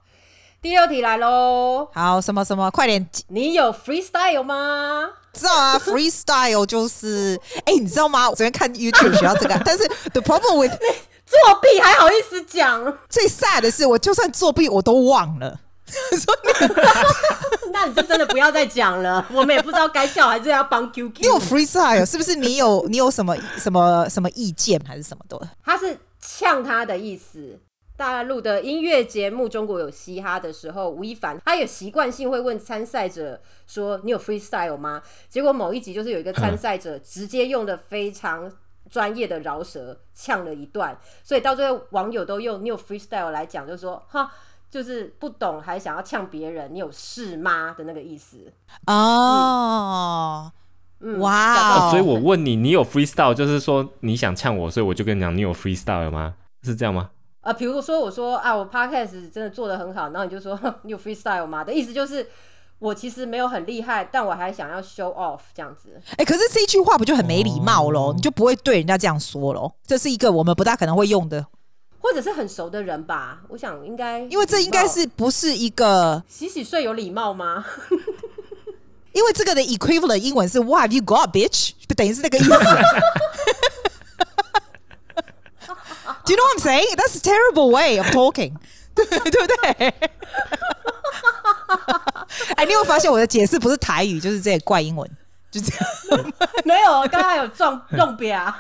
[0.62, 1.90] 第六题来喽！
[1.92, 3.10] 好，什么什么，快点！
[3.30, 5.10] 你有 freestyle 吗？
[5.34, 8.30] 知道啊，freestyle 就是，哎、欸，你知道吗？
[8.30, 10.72] 我昨天看 YouTube 学到这个， 但是 the problem with
[11.26, 12.98] 作弊还好意思讲？
[13.10, 15.60] 最 sad 的是，我就算作弊我都忘了。
[17.74, 21.22] 那你就真的不要再讲了，我们也不知道该笑还是要帮 QQ。
[21.22, 22.36] 你有 freestyle 是不是？
[22.36, 25.50] 你有你有什么什么什么意见还是什么的？
[25.66, 27.60] 他是呛他的意思。
[28.02, 38.52] 大陆的音乐节目《中国有嘻哈》的时候，吴亦凡他有习惯性会问参赛者说：“你有 freestyle 吗？”结果某一集就是有一个参赛者直接用的非常
[38.90, 44.32] 专业的饶舌呛了一段，所以到最后网友都用“你有 freestyle” 来讲，就是说哈，
[44.72, 48.52] 就是不懂还想要呛别人，你有事吗的那个意思
[48.88, 50.52] 哦。
[51.02, 51.92] 嗯，哇、哦！
[51.92, 56.34] 所以我问你，你有 freestyle，就是说你想呛我，所以我就跟你讲，你有 freestyle 吗？
[56.64, 57.12] 是这样吗？
[57.42, 61.64] 呃，比如说我说啊，我 podcast 真的做的很好，然后你就说 你有 freestyle 吗？
[61.64, 62.28] 的意思就是
[62.78, 65.90] 我其实没有很厉害，但我还想要 show off 这样子。
[66.12, 68.14] 哎、欸，可是这一句话不就很没礼貌喽、哦？
[68.16, 69.72] 你就不会对人家这样说喽？
[69.86, 71.46] 这是一个我们不大可能会用的，
[72.00, 73.42] 或者是很熟的人吧？
[73.50, 77.66] 我想应该，因为这应该是不是一个洗洗睡有礼貌吗？
[79.14, 81.72] 因为这个的 equivalent 英文是 What have you got, bitch？
[81.88, 82.50] 不等于是那个意思。
[86.32, 86.96] Do you know what I'm saying?
[86.96, 88.54] That's a terrible way of talking，
[88.96, 89.94] 对 对不对？
[92.56, 95.06] 哎，你有发现我的解释不是台语，就是这个怪英文，
[95.52, 95.86] 就这样。
[96.64, 98.54] 没有，刚刚有装弄表，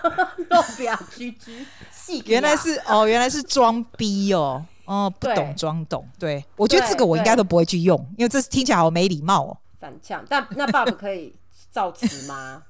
[0.50, 6.06] 弄表 GG， 原来是哦，原来是装逼哦，哦，不懂装懂。
[6.20, 9.58] 对，我觉得这个我应该都不会去用，因为这听起来好没礼貌哦。
[9.80, 11.34] 反呛，但那爸爸可以
[11.72, 12.64] 造词吗？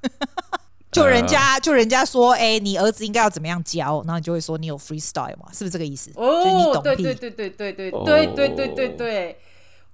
[0.92, 6.12] 就人家就人家说，哎、欸，你儿子应该要怎么样教，然后你就会说你有 freestyle 嘛，是不是这个意思？
[6.16, 9.40] 哦，就你懂对对对对对对对对对对对，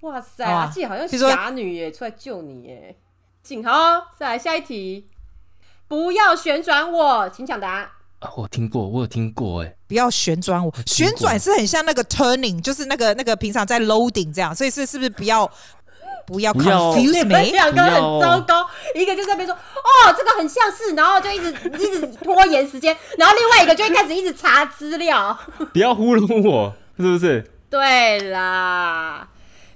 [0.00, 2.96] 哇塞，阿季好像侠女耶，出来救你耶，
[3.42, 5.06] 静好，再来下一题，
[5.86, 7.92] 不要旋转我，请抢答。
[8.18, 15.48] 啊，我听过，我有听过，哎，不要旋转我，旋转是很像那个 turning，就是那个那个平常在 loading 这样，所以是是不是不要？
[16.28, 25.34] 不要 confuse me，两个很糟糕，一个就在那边说哦，这个很像是，然后就一直一直拖延时间，然后另外一个就会开始一直查资料。
[25.72, 27.50] 不要糊弄我，是不是？
[27.70, 29.26] 对啦，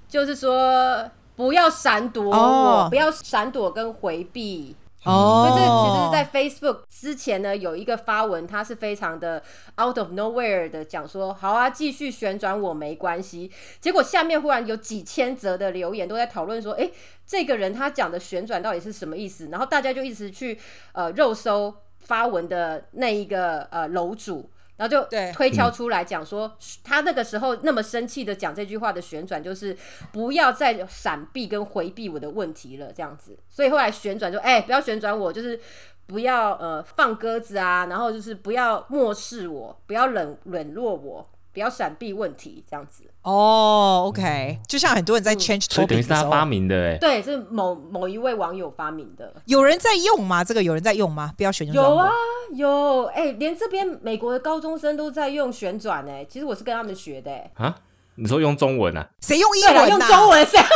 [0.06, 2.90] 就是说不要闪躲我，oh.
[2.90, 4.76] 不要闪躲跟回避。
[5.04, 9.42] 哦，所以这其实是在 Facebook 之前呢，有一个发文，他是非常的
[9.80, 13.50] out of nowhere 的讲说，好啊，继续旋转我没关系。
[13.80, 16.90] 结果下面忽然有几千则的留言都在讨论说，哎，
[17.26, 19.48] 这个人他讲的旋转到底是什么意思？
[19.48, 20.58] 然后大家就一直去
[20.92, 24.50] 呃肉搜发文的那一个呃楼主。
[24.82, 29.76] 然后就推敲出来讲说，他那个时候那么生气的讲这句话的旋转，就是
[30.10, 33.38] 不要再闪避跟回避我的问题了，这样子。
[33.48, 35.60] 所以后来旋转就，哎，不要旋转我，就是
[36.08, 41.30] 不要呃放鸽子啊，然后就是不要漠视我，不要冷冷落我。
[41.52, 44.04] 不要闪避问题，这样子哦。
[44.04, 46.98] Oh, OK，就像很多人在 change topic 所以等于是他发明的哎。
[46.98, 49.34] 对，是某某一位网友发明的。
[49.44, 50.42] 有人在用吗？
[50.42, 51.32] 这个有人在用吗？
[51.36, 51.76] 不要旋转。
[51.76, 52.10] 有啊，
[52.54, 56.24] 有哎、欸，连这边美国的高中生都在用旋转哎。
[56.28, 57.50] 其实我是跟他们学的哎。
[57.56, 57.76] 啊？
[58.14, 59.06] 你说用中文啊？
[59.20, 59.88] 谁用英文、啊？
[59.88, 60.58] 用中文谁？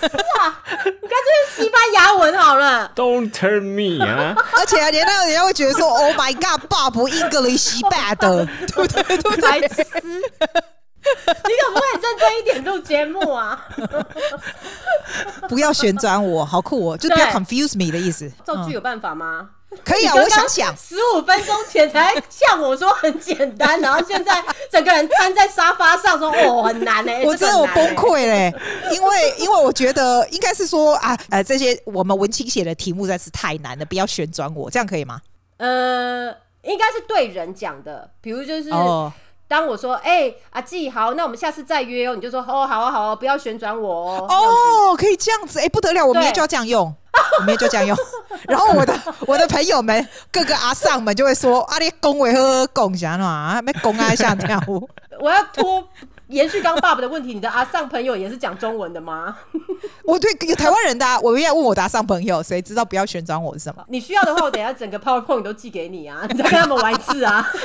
[0.00, 2.90] 是啊，你干脆用西班牙文好了。
[2.94, 4.34] Don't turn me 啊！
[4.58, 9.02] 而且连那个人家会觉得说，Oh my God，Bob English bad，对不对？
[9.02, 9.68] 对不白对？
[9.68, 9.84] 痴！
[11.04, 13.66] 你可不可以认真一点录节目啊？
[15.48, 16.96] 不要旋转我，好酷哦！
[16.98, 18.30] 就不要 confuse me 的意思。
[18.44, 19.48] 造句有办法吗？
[19.84, 27.94] 可以啊，我想想，十五分钟前才向我说很简单，然后现在整个人瘫在沙发上说哦很难呢、 欸，我真的我崩。
[27.96, 28.54] 溃嘞，
[28.92, 35.20] 因为 因为我觉得应该是说啊呃这些我们文青写的题目实在是太难了，不要旋转我，这样可以吗？
[35.56, 38.70] 呃，应该是对人讲的，比如就是。
[38.70, 39.12] 哦，
[39.46, 46.92] 当我说“哎、欸，阿季好，那我们下次再约哦”，你就说“哦，好啊，好啊，不要旋转我哦。”哦，可以这样子，哎、不得了，我明天就要这样用，
[47.38, 47.96] 我明天就这样用。
[48.48, 48.94] 然后我的
[49.26, 53.60] 我的朋友们，各个阿上们就会说：“啊，你恭维呵恭啥嘛？
[53.62, 54.88] 没恭啊，像跳舞。”
[55.20, 55.86] 我要拖
[56.28, 59.36] 延续刚爸爸的问题，你的阿上朋友也是讲中文的吗？
[60.04, 63.84] 我对有台湾人的、啊，我原来问我的阿上朋友，谁知道不要旋转我是什么？
[63.88, 67.48] 你需要的话，我等一下整个 PowerPoint 都寄给你啊，你再跟他们玩一次啊。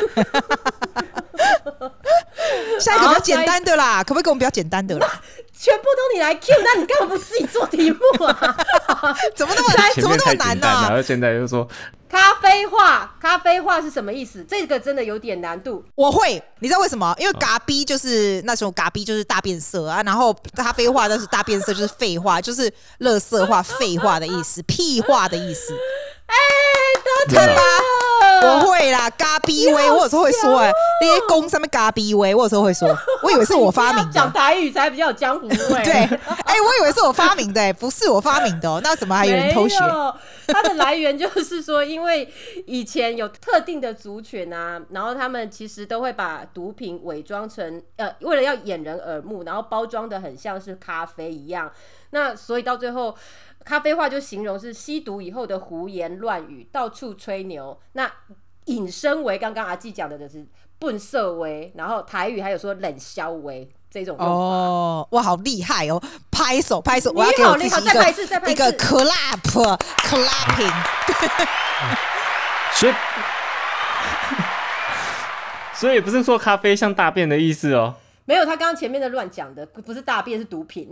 [2.80, 5.22] 下一个比较简单的啦，可不可以给我们比较简单的啦？
[5.60, 8.56] 全部都你来 Q，那你干嘛不自己做题目啊？
[9.36, 9.94] 怎么那么难？
[9.96, 11.68] 怎么那么难呢、然后现在就说
[12.08, 14.42] 咖啡话，咖啡话是什么意思？
[14.48, 15.84] 这个真的有点难度。
[15.96, 17.14] 我会，你知道为什么？
[17.20, 25.74] 因为嘎逼就是那时候嘎逼就是大变色啊，然后咖啡话但是大变色，就是废话，就是垃圾话、废话的意思，屁话的意思。
[26.30, 26.36] 哎、
[27.04, 32.88] 都真的对了，我会啦，嘎逼威，我有时候会说 哎、欸，那些公上面嘎逼威，我有时候会说，
[33.24, 34.12] 我以为是我发明的。
[34.12, 35.84] 讲台语才比较有江湖味。
[35.84, 39.78] 对，哎、欸，我以为是我发明的、欸，不是我发明的、喔，那怎么还有人偷学？
[40.48, 42.32] 它的来源就是说，因为
[42.66, 51.72] 以前有特定的族群啊，然后他们其实都会把毒品伪装成呃，为了要掩人耳目，然后包装的很像是咖啡一样。
[52.12, 53.16] 那所以到最后，
[53.66, 57.80] 咖啡话就形容是吸毒以后的胡言乱语，到处吹牛。
[57.94, 58.12] 那
[58.66, 60.46] 引申为刚刚阿纪讲的就是
[60.80, 64.32] 笨色威，然后台语还有说冷笑威这种用法。
[64.32, 66.02] 哦，哇，好厉害哦！
[66.32, 70.74] 拍手拍手，你我要给我自己好厉害再拍一次再拍一次一个 clap clapping。
[72.76, 72.94] 所以，
[75.76, 77.96] 所以也不是说咖啡像大便的意思哦。
[78.30, 80.88] 没有，他刚刚前面的乱讲的，不是大便是毒品。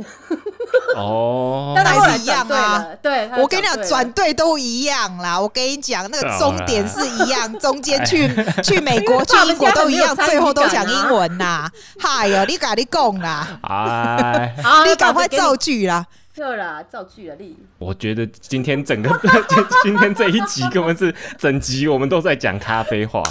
[0.97, 5.39] 哦，但他后来还是一样啊转对了，对，我跟你讲，转对了转对都一样啦。
[5.39, 8.28] 我跟你讲，那个终点是一样， 中间去
[8.63, 11.69] 去美国、去英国都一样，最后都讲英文呐。
[12.00, 14.52] 嗨哟，你赶紧讲啦，啊，
[14.89, 16.08] 你赶快造句啦。
[16.34, 19.10] 对啦，造句了，你我觉得今天整个
[19.47, 23.21] 今今天这一集根本是整集我们都在讲咖啡话。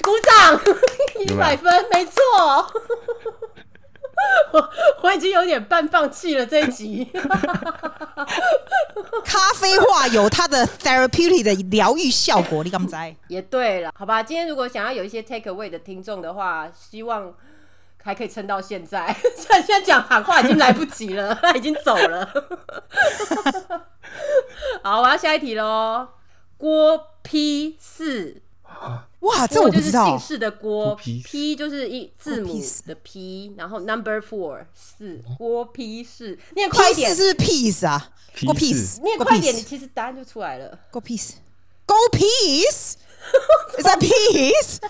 [0.00, 0.60] 鼓掌，
[1.26, 2.12] 一百分，没错。
[4.52, 4.70] 我
[5.02, 7.10] 我已经有点半放弃了这一集。
[9.24, 12.96] 咖啡话有它的 therapeutic 的疗愈效果，你敢不知？
[13.28, 17.34] 也对了，好吧，今天如果想要有一些 take away 的听众的话，希望
[18.02, 19.14] 还可以撑到现在。
[19.36, 22.28] 现在讲喊话已经来不及了，他已经走了。
[24.82, 26.08] 好，我要下一题喽。
[26.56, 28.42] 郭 P 四。
[29.20, 30.28] 哇，这我不知道就是姓。
[30.28, 40.78] 氏的郭郭 P，P 就是一字母郭 P 四的 P，然后 number four 四郭 P 四，念快一 P 点四，是 peace 啊，屁过事 peace，念快一点，你其实答案就出来了。
[40.92, 44.84] Go peace，Go peace，Is that peace？Go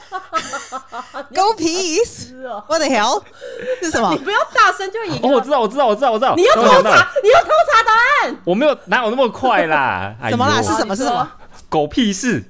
[1.56, 2.28] peace？
[2.28, 3.22] 是哦，What the hell？
[3.82, 4.18] 是什么你？
[4.18, 5.40] 不要大声就赢哦，我了。
[5.40, 6.34] 知道，我知道，我知道，我知道。
[6.36, 7.92] 你要偷我想到了查，你要偷查答
[8.26, 8.36] 案。
[8.44, 10.14] 我没有哪有那么快啦？
[10.20, 10.60] 哎呦怎么啦？
[10.62, 10.88] 是什么？
[10.88, 11.32] 好你说是什么？
[11.70, 12.44] 狗屁事？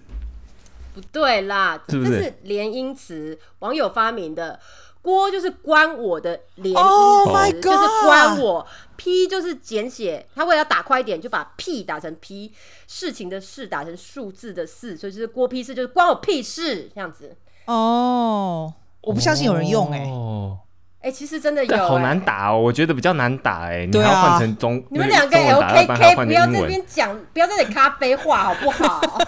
[1.00, 4.58] 不对啦，是不是这是连音词，网友发明的。
[5.00, 8.66] 郭就是关我的连音 Oh 词就是关我。
[8.96, 12.52] P 就是简写，他为了要打快一点，就把 P 打成 P，
[12.88, 17.36] 事情的事打成数字的四，所以就是郭 P 事，就是关我屁事这样子。
[17.66, 20.04] 哦，我不相信有人用哎。
[20.10, 20.58] 哦，
[21.00, 29.00] 哎、其实真的有、但好欸难打哦，我觉得比较难打哎，你还要换成中，你们两个中文打要不要在这边讲，不要在这里咖啡话好不好？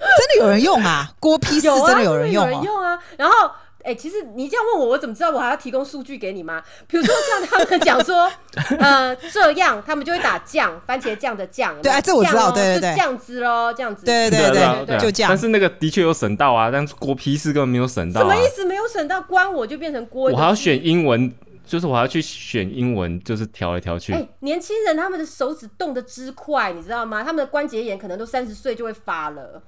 [0.00, 1.10] 真的有人用啊？
[1.18, 2.62] 锅 P 四真的有人用真的哦。
[2.64, 2.98] 用啊。
[3.16, 3.50] 然后，
[3.82, 6.62] 哎、其实你这样问我，我怎么知道我还要提供数据给你吗？
[6.86, 8.30] 比如说像他们讲说，
[8.78, 11.74] 呃，这样他们就会打酱，番茄酱的酱。
[11.82, 14.04] 对哎这我知道对对对就这样子咯，这样子。
[14.04, 18.46] 对对对啊对就这样但是那个的确有省到啊，但是郭批是根本没有省到啊什么意。
[18.46, 18.60] 思？
[18.70, 20.30] 没有省到关我就变成锅。
[20.30, 21.32] 我还要选英文，
[21.64, 24.12] 就是我还要去选英文，就是调来调去。
[24.12, 27.22] 哎、年轻人他们的手指动得之快，你知道吗？
[27.24, 29.62] 他们的关节炎可能都三十岁就会发了。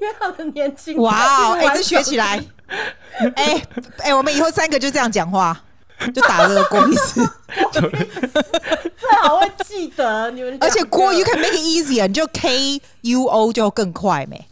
[0.00, 0.96] 因为他们年轻。
[0.98, 2.42] 哇哦，哎，这学起来，
[3.36, 3.62] 哎
[3.98, 5.58] 哎，我们以后三个就这样讲话，
[6.14, 7.20] 就打 这个郭医师，
[7.72, 7.82] 最
[9.22, 10.56] 好会记得你们。
[10.60, 14.46] 而且郭，you can make it easier，你就 K U O 就更快没，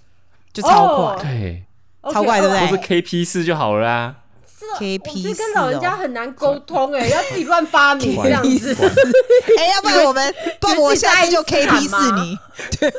[0.52, 1.64] 就超快，对，
[2.12, 2.66] 超快，对不对？
[2.68, 4.14] 不是 K P 四就好了啊。
[4.78, 8.74] K P 这跟老人家很难沟通哎， 要自己乱发明这样子。
[9.58, 12.38] 哎，要不然我们，不然我下次就 K P 四你。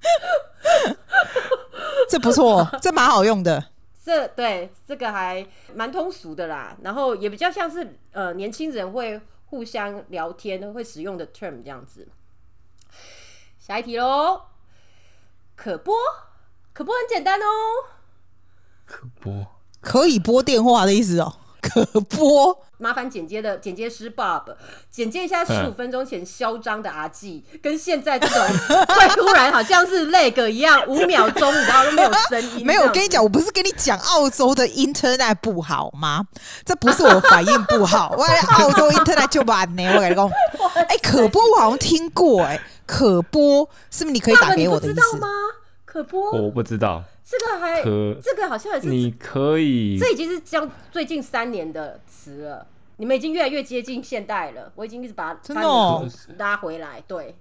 [2.08, 3.66] 这不错，这蛮好用的。
[4.02, 12.08] 这对这个还蛮通俗的啦，然后也比较像是呃年轻人会互相聊天会使用的 term 这样子。
[13.58, 14.42] 下一题喽，
[15.54, 15.94] 可拨，
[16.72, 17.44] 可拨很简单哦。
[18.86, 19.46] 可拨，
[19.80, 21.36] 可以拨电话的意思哦。
[21.60, 24.42] 可播，麻烦剪接的剪接师 Bob
[24.90, 28.38] 剪接一下十五分钟前嚣张的阿纪，跟现在这种
[28.88, 32.66] 会突然好像是 lag 一样，五秒钟你知道都没有声音。
[32.66, 36.24] 没有，我跟你讲，我不是跟你讲澳洲的 internet 不好吗？
[36.64, 39.84] 这不是我反应不好，我澳洲 internet 就完呢。
[39.94, 40.30] 我跟你讲，
[40.88, 44.94] 哎，可播我好像听过，哎，可播是不是你可以打给我的意思？
[44.94, 45.28] 知道吗？
[45.84, 47.02] 可播我不知道。
[47.30, 52.66] 这个还可这个好像也是你可以，这已经是将最近三年的词了。
[52.96, 55.54] 你们已经越来越接近现代了，我已经一直把它
[56.38, 57.00] 拉回来。
[57.06, 57.36] 对，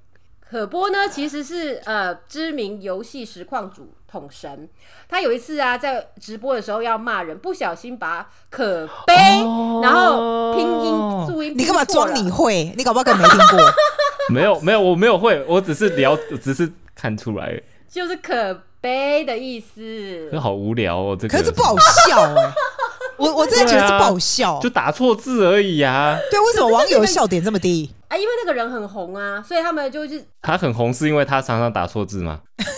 [0.47, 4.69] 可波呢其实是呃知名游戏实况主统神，
[5.07, 12.71] 他有一次啊在直播的时候要骂人，不小心把可悲、哦、然后拼音注音，你干嘛装你会？
[12.77, 13.59] 你搞不好根本没听过。
[14.31, 18.61] 没有没有，我没有会，我只是聊，只是看出来，就是可。
[18.81, 22.53] 悲的意思，这好无聊哦，这个可是不好笑哎、欸，
[23.17, 26.17] 我我真的觉得是不好笑，就打错字而已啊。
[26.31, 28.17] 对，为什么网友笑点这么低啊？
[28.17, 32.41] 因为那个人很红啊，所以他们就是他很红，是因为他常常打错字吗？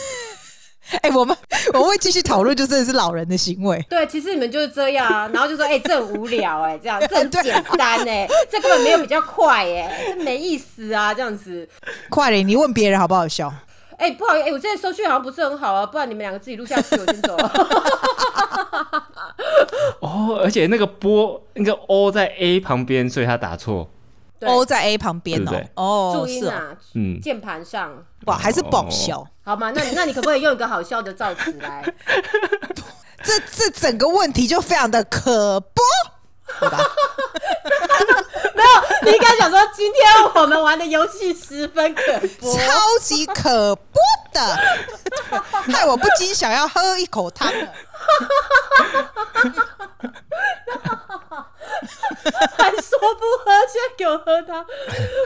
[1.03, 1.37] 哎、欸，我们
[1.73, 3.81] 我们会继续讨论，就真的是老人的行为。
[3.89, 11.65] 对，其实你们就是这样啊，然后就说哎、欸，这很无聊哎、欸，这样 这很简单哎、欸，这根本没有比较快哎、欸，这没意思啊，这样子。
[12.09, 13.53] 快点，你问别人好不好笑？
[14.01, 17.51] 哎、欸，不好意思，哎、欸，我现在收讯好像不是很好啊，不然你们两个自己录下去，我先走了。
[20.01, 23.87] 哦，而且那个波，那个 O 在 A 旁边，所以他打错。
[24.43, 29.71] O 在 A 旁边哦，哦，注音啊，嗯，键盘上，哇，还是不好笑，好吗？
[29.75, 31.83] 那那你可不可以用一个好笑的造词来？
[33.21, 35.83] 这这整个问题就非常的可播，
[36.59, 36.77] 对吧？
[38.53, 38.69] 没有，
[39.03, 40.01] 你应该想说，今天
[40.35, 44.01] 我们玩的游戏十分可播，超级可播
[44.33, 44.57] 的，
[45.73, 47.67] 害我不禁想要喝一口汤了。
[52.57, 54.65] 还说不喝，现在给我喝汤，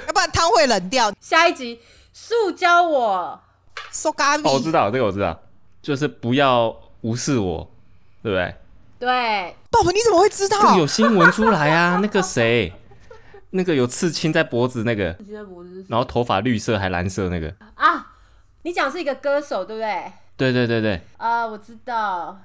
[0.07, 1.11] 要不然汤会冷掉。
[1.19, 1.81] 下一集，
[2.13, 3.39] 塑胶我
[3.91, 5.37] 塑胶米，我知道这个，我知道，
[5.81, 7.69] 就是不要无视我，
[8.23, 8.55] 对不对？
[8.99, 10.59] 对，爸爸你怎么会知道？
[10.61, 12.73] 这个有新闻出来啊， 那个谁？
[13.51, 15.15] 那个有刺青在脖子那个，
[15.87, 18.07] 然后头发绿色还蓝色那个啊？
[18.63, 20.11] 你讲是一个歌手对不对？
[20.35, 21.01] 对对对对。
[21.17, 22.37] 啊，我知道。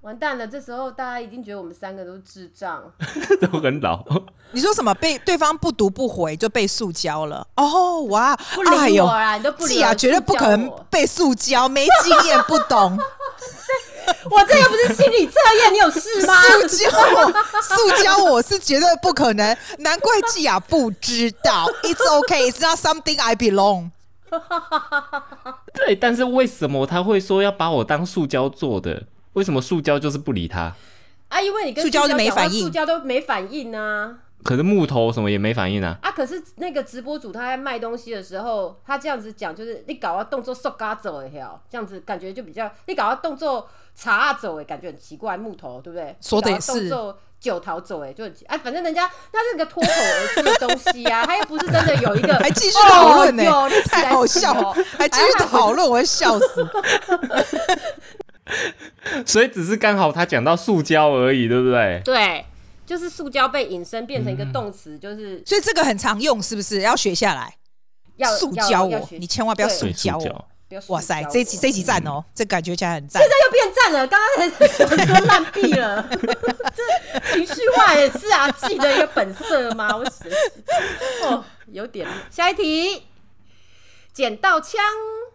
[0.00, 2.82] 完蛋了，这时候大家一定觉得我们三个都智障，
[3.40, 4.04] 都很老。
[4.52, 4.92] 你说什么？
[4.94, 7.46] 被对方不读不回就被塑胶了？
[7.56, 8.36] 哦哇！
[8.36, 12.98] 不理我啊，你都不理啊，绝对不可能被塑胶，没经验不懂。
[14.30, 16.42] 我这又不是心理测验，你有事吗？
[16.42, 16.90] 塑胶，
[17.62, 19.56] 塑胶，我是绝对不可能。
[19.78, 21.66] 难怪季亚不知道。
[21.84, 23.90] It's okay, it's not something I belong。
[25.72, 29.04] 对，但是为什么他会说要把我当塑胶做的？
[29.34, 30.74] 为什么塑胶就是不理他？
[31.28, 34.18] 啊，因为你跟塑胶就没反应，塑胶都没反应啊。
[34.44, 35.98] 可是木头什么也没反应啊！
[36.02, 41.30] 啊，可是那个直播主他在卖东西的时候，他这样子讲，就是你搞到动作瘦嘎走哎，
[41.70, 46.14] 这样子感觉就比较你搞到动作茶走哎，感觉很奇怪，木头对不对？
[46.20, 46.72] 说的也是。
[46.72, 53.42] 动作酒桃走哎，就很奇啊，反正人家他是个脱口而出的东西啊， 他又不是真的有一个，还继续讨论呢，
[53.86, 56.66] 太好笑了，还继续讨论，我会笑死。
[59.24, 62.02] 所以只是刚好他讲到塑胶而已，对不对？
[62.04, 62.44] 对。
[62.86, 66.80] 就是塑胶被引申变成一个动词，就是、嗯、所以这个很常用，是不是？
[66.80, 67.56] 要学下来。
[68.16, 70.48] 要塑胶我，你千万不要塑胶我。
[70.88, 73.22] 哇塞，这一集这一集赞哦，嗯、这感觉起来很赞。
[73.22, 76.08] 现在又变赞了，刚刚还说烂币了。
[76.10, 79.96] 这情绪化也是啊，记得一个本色吗？
[79.96, 80.24] 我死
[81.24, 82.08] 哦，有点。
[82.30, 83.04] 下一题，
[84.12, 84.80] 捡到枪。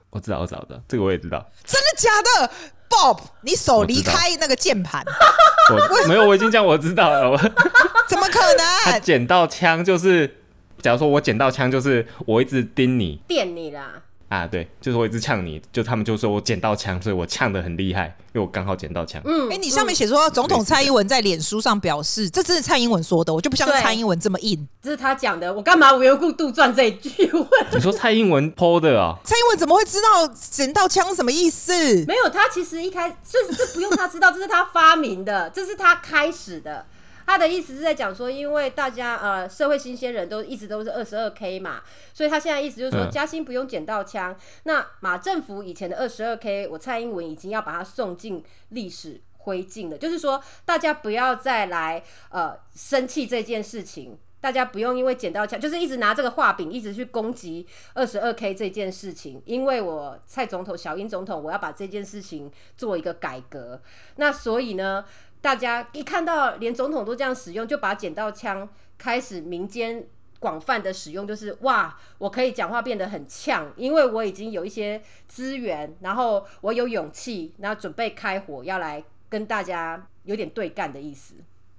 [0.09, 1.49] 我知道，我知道的，这个我也知道。
[1.65, 2.51] 真的假的
[2.89, 5.05] ？Bob，你手离开那个键盘。
[6.07, 7.37] 没有，我已经讲我知道了。
[8.09, 8.65] 怎么可能？
[8.83, 10.37] 他捡到枪就是，
[10.81, 14.01] 假如说我捡到枪，就是我一直盯你，电你啦。
[14.29, 19.19] 啊，对，就是我一直呛你，就他们就说我捡到枪，所以我呛的很厉害，因为我刚好捡到枪。
[19.25, 24.67] 嗯，哎、欸，你上面写说总统蔡英文在脸书上表示，这真是蔡英文说的，我就不像蔡英文这么硬。
[24.83, 27.47] 这是他讲的，我干嘛无缘故杜撰这一句话？
[27.73, 29.19] 你说蔡英文 po 的啊、哦？
[29.23, 31.73] 蔡英文怎么会知道捡到枪什么意思？
[32.05, 36.85] 没有，他其实一开这这不用他知道，这是他发明的，这是他开始的。
[37.29, 44.31] 他的意思是在讲说，因为大家呃社会新鲜人都一直都是二十二 K 嘛，所以他现在意思就是说，嘉兴不用捡到枪。
[44.31, 49.97] 嗯、那马政府以前的二十二 K，我蔡英文已经要把它送进历史灰烬了。
[49.99, 59.41] 就是说，大家不要再来呃生气这件事情，大家不用因为捡到枪，就是一直拿这个画饼一直去攻击二十二 K 这件事情。
[59.45, 63.81] 因为我蔡总统、小英总统，我要把这件事情做一个改革。
[64.15, 65.05] 那所以呢？
[65.41, 68.67] 大家一看到连总统都这样使用，就把捡到枪
[68.97, 70.05] 开始民间
[70.37, 81.35] 广泛的使用，就是哇，我可以讲话变得很呛，因为我已经有一些资源，然后我有勇气，然后准备开火要来跟大家有点对干的意思。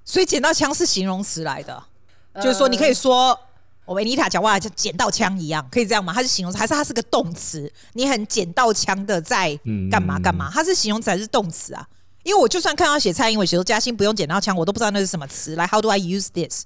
[0.07, 1.85] 所以捡到枪是形容词来的，
[2.33, 3.39] 呃、就是说你可以说
[3.85, 6.13] 我维尼塔讲话像捡到枪一样，可以这样吗？
[6.15, 7.71] 它是形容词还是它是个动词？
[7.95, 9.59] 你很捡到枪的在
[9.91, 10.51] 干嘛干嘛？
[10.53, 11.87] 它是形容词还是动词啊？
[12.23, 15.57] 因为我就算看到写蔡英文写说嘉兴不用捡到枪，我都不知道那是什么词。
[15.57, 16.65] 来，How do I use this？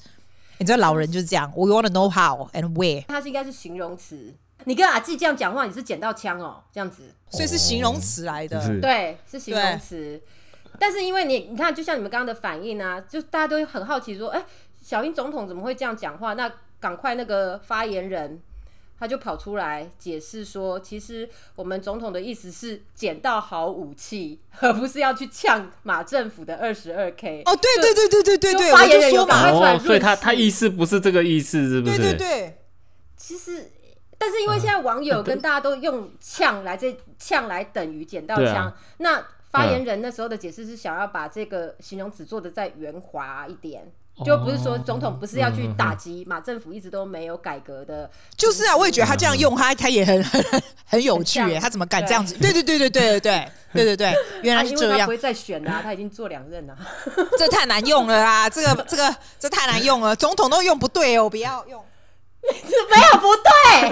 [0.58, 3.04] 你知道老人就是这样，We want to know how and where。
[3.08, 4.34] 它是应该是形容词。
[4.64, 8.58] 你跟阿纪这样讲话，你是捡到枪哦，这样子，所以是形容词来的。
[8.58, 10.20] 哦、对，是形容词。
[10.78, 14.46] 但是因为你你看，就像你们刚刚的反应啊，就大家都很好奇说，哎、欸，
[14.84, 16.34] 小英总统怎么会这样讲话？
[16.34, 18.40] 那赶快那个发言人。
[18.96, 27.42] 他就跑出来解释说，其实我们总统的意思是捡到好武器，而不是要去呛马政府的二十二 K。
[27.44, 31.98] 哦，对对对对对对对，发言人有赶快出来、哦，所以他他意思不是这个意思，是不是？
[31.98, 32.58] 对对对。
[33.16, 33.68] 其实，
[34.16, 43.92] 但是因为现在网友跟大家都用呛来这呛来等于捡到枪，啊、那发言人那时候的解释是想要把这个形容词做的再圆滑一点。
[44.24, 50.44] 就不是说总统不是要去打击马政府一直都没有改革的，就是啊，我也觉得他这样用他他也很很
[50.84, 52.34] 很有趣耶，他怎么敢这样子？
[52.34, 55.00] 对对对对对对对对对对， 原来是这样。
[55.00, 56.76] 他不会再选了，他已经做两任了，
[57.36, 58.48] 这太难用了啦！
[58.48, 61.82] 这个这个这太难用了，总统都用不对哦，不要用，
[62.46, 63.34] 没有不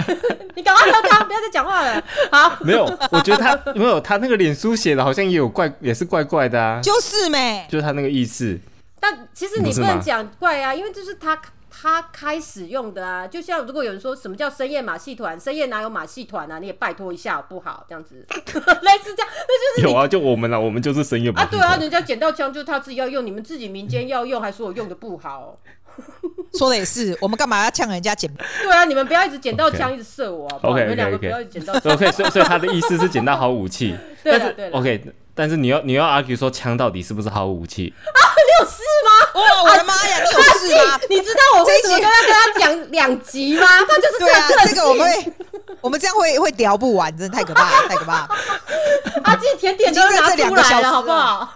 [0.07, 2.01] 对，你赶快让他不要再讲话了。
[2.31, 8.57] 好，没有，我觉得他没有他那个脸书写的好像也有怪，也是怪怪的啊，就是没，就是他那个意思。
[9.03, 11.37] 但其实你不能讲怪啊，因为这是他
[11.69, 13.27] 他开始用的啊。
[13.27, 16.61] 就像如果有人说什么叫深夜马戏团，深夜哪有马戏团啊？
[16.61, 17.85] 你也拜托一下好不好？
[17.89, 21.69] 这样子 类似这样，那就是有啊，就我们啊，我们就是深夜马戏团啊。
[21.69, 25.59] 对啊，人家捡到枪就是他自己要用，你们自己民间要用，还说我用的不好。
[26.55, 28.33] 说的也是，我们干嘛要呛人家捡？
[28.63, 31.75] 对啊，你们不要一直捡到枪，一直射我好不好，OK，你们两个不要一直捡到。
[31.75, 33.95] OK，所以所以他的意思是捡到好武器。
[34.23, 38.21] 对了对，OK，但是你要你要 argue 说枪到底是不是好武器啊？
[38.35, 39.41] 你有事吗？
[39.41, 41.01] 哇，我的妈呀，你有事吗？
[41.09, 43.67] 你知道我为什么都要跟他讲两集吗？
[43.89, 44.49] 他就是这样。
[44.49, 45.33] 对啊，这个我们会，
[45.81, 48.29] 我们这样会会聊不完，真的太可怕了，太可怕了。
[49.25, 51.49] 阿纪甜点都拿出来了，好不好？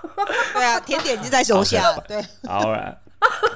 [0.54, 2.02] 对啊，甜点已经在手下了。
[2.08, 2.96] 对，好了。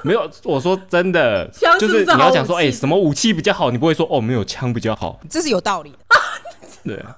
[0.03, 1.47] 没有，我说真的，
[1.79, 3.71] 就是你要讲说，哎，什么武器比较好？
[3.71, 5.97] 你不会说哦，没有枪比较好，这是有道理的。
[6.83, 7.15] 对啊，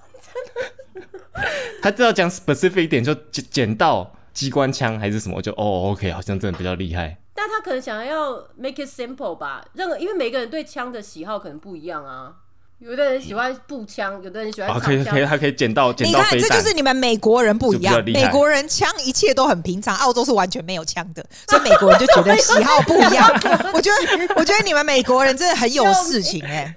[1.81, 7.17] 他只要讲 specific 一点，就捡捡到机关枪还是什么，就哦，OK，好像真的比较厉害。
[7.35, 12.33] 但他可能想要 make it simple 吧，任何因为每个人对枪的喜好可能不一样啊。
[12.79, 14.89] 有的人喜欢步枪，有的人喜欢长枪。
[14.89, 16.19] 可以可以，还可以捡到捡到。
[16.19, 18.03] 你看，这就是你们美国人不一样。
[18.05, 23.29] 美国人枪一切都很平常，澳洲是完全没有枪的，所以美国人就觉得喜好不一样。
[23.73, 26.75] 我觉得，我觉得你们美国人真的很有事情哎、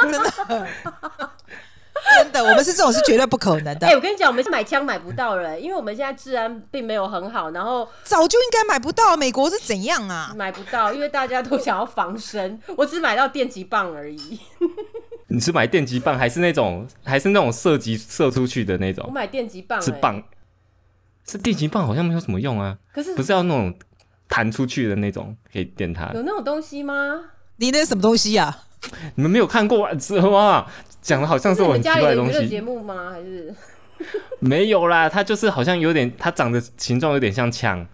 [0.00, 0.66] 欸，真的。
[2.18, 3.86] 真的，我们是这种是绝对不可能的。
[3.86, 9.16] 哎、欸，我跟你讲，我们是买枪买不到了，因为我们现在治安并没有很好，然后早就应该买不到。
[9.16, 10.32] 美国是怎样啊？
[10.36, 12.60] 买不到，因为大家都想要防身。
[12.76, 14.40] 我只买到电击棒而已。
[15.28, 19.04] 你是买电击棒，还是那种，还是那种射击射出去的那种？
[19.06, 20.22] 我买电击棒、欸，是棒，
[21.26, 22.76] 是电击棒，好像没有什么用啊。
[22.92, 23.74] 可是不是要那种
[24.28, 26.10] 弹出去的那种，可以电它？
[26.12, 27.20] 有那种东西吗？
[27.56, 28.64] 你那是什么东西啊？
[29.14, 29.92] 你们没有看过啊？
[31.02, 32.48] 讲的好像是我很奇怪的东西。
[32.48, 33.10] 节目吗？
[33.10, 33.54] 还是
[34.38, 35.08] 没有啦？
[35.08, 37.86] 它就是好像有点，它长得形状有点像枪，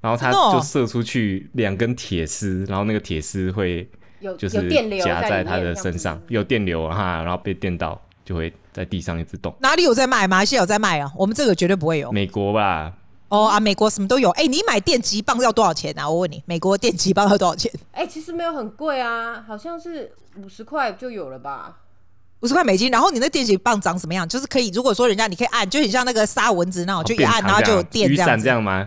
[0.00, 3.88] 然后它就射出去两根铁丝，然后那个铁丝会
[4.36, 9.54] 就是夹在它的身上，有电流哈，然后被电到就会在地上一直动。
[9.60, 10.26] 哪里有在卖？
[10.26, 11.10] 马来西亚有在卖啊？
[11.16, 12.10] 我们这个绝对不会有。
[12.10, 12.92] 美国吧？
[13.28, 14.30] 哦啊，美国什么都有。
[14.30, 16.08] 哎、欸，你买电击棒要多少钱啊？
[16.08, 17.72] 我问你，美国电击棒要多少钱？
[17.92, 21.78] 哎、欸，其实没有很贵啊，好像是五十块就有了吧。
[22.44, 22.90] 五十块美金。
[22.90, 24.28] 然后你那电击棒长什么样？
[24.28, 28.28] 就是可以，如果说人家你可以按，就很像那个杀蚊子那种，就一按然后就有电这样。
[28.28, 28.86] 雨伞这样吗？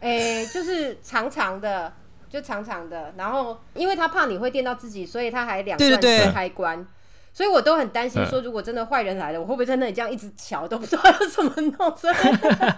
[0.00, 1.90] 哎、欸，就是长长的，
[2.28, 3.14] 就长长的。
[3.16, 6.86] 然后因为他怕你会电到自己，所以他还两段式开关。
[7.34, 11.96] 所以我都很担心，说如果真的坏人来了，嗯、我会不会在那里这样一直瞧，都不知道要怎么弄？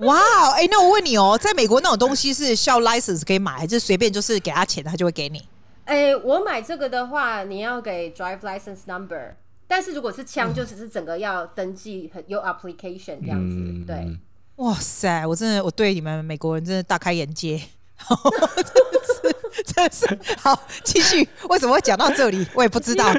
[0.08, 0.18] 哇，
[0.52, 5.46] 哎，那我问你哦，在美国那种东西是需要 license 可以买，还是随便就是给他钱，他就会给你？
[5.84, 9.34] 哎、欸，我买这个的话，你要给 drive license number，
[9.74, 13.56] 但是如果是枪，就只是整个要登记，有 application 这样子。
[13.56, 14.18] 嗯、对，
[14.56, 17.58] 哇塞，我真的我对你们美国人真的大开眼界。
[19.64, 20.04] 真的是
[20.36, 21.26] 好，继续。
[21.48, 22.46] 为什么会讲到这里？
[22.52, 23.10] 我也不知道。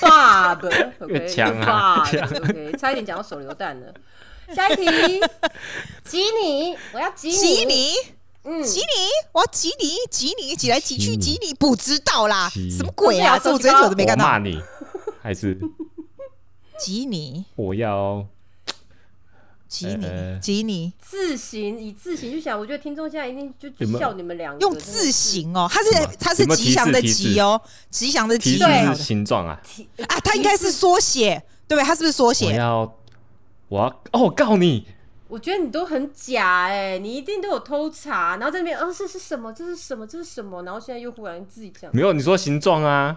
[0.00, 3.94] Bob，OK， 枪啊，OK， 差一点讲到手榴弹了。
[4.52, 4.84] 下一题，
[6.02, 7.92] 吉你，我要吉你，吉你，
[8.42, 8.84] 嗯，吉你，
[9.30, 13.38] 我要吉你，吉你，挤来挤去，吉你，不知道啦，什么鬼啊？
[13.38, 14.24] 这我真的都没看到。
[14.24, 14.60] 骂你，
[15.22, 15.56] 还是
[16.80, 17.44] 吉尼？
[17.56, 18.26] 我要。
[19.68, 24.58] 吉尼，吉尼，字形以字形去想，我觉得听众现在一定就笑你们两个。
[24.58, 29.56] 用字形哦，它是它是吉祥的吉哦，吉祥的吉，对，形状啊
[30.08, 31.86] 啊，它应该是缩写，对不对？
[31.86, 32.46] 它是不是缩写？
[32.46, 32.98] 我要，
[33.68, 34.88] 我要哦，我告你，
[35.28, 39.52] 我觉得你都很假哎，你一定都有偷查，然后在那边，嗯，这是什么？
[39.52, 40.04] 这是什么？
[40.04, 40.64] 这是什么？
[40.64, 43.16] 然后现在又忽然自己讲，没有，你说形状啊。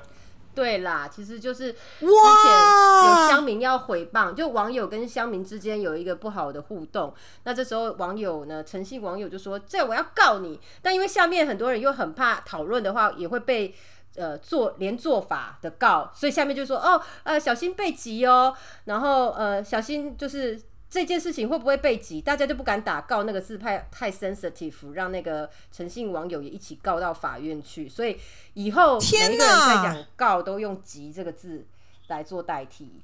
[0.56, 7.14] 对啦，其实就是之前有乡民要诽谤，就网友跟乡民之间有一个不好的互动。
[7.44, 13.74] 那这时候网友呢，诚信网友就说：“这我要告你。”但因为下面很多人又很怕讨论的话，也会被
[14.16, 20.62] 呃做连做法的告，所以下面就说：“哦，呃，小心被击哦。”然后呃，小心就是。
[20.94, 22.22] 这件事情会不会被挤？
[22.22, 27.90] 大家就不敢打告那个字太太 sensitive，让那个诚信网友也一起告到法院去。
[27.90, 28.16] 所以
[28.54, 31.66] 以后每一个人在讲告都用“挤”这个字
[32.10, 33.02] 来做代替，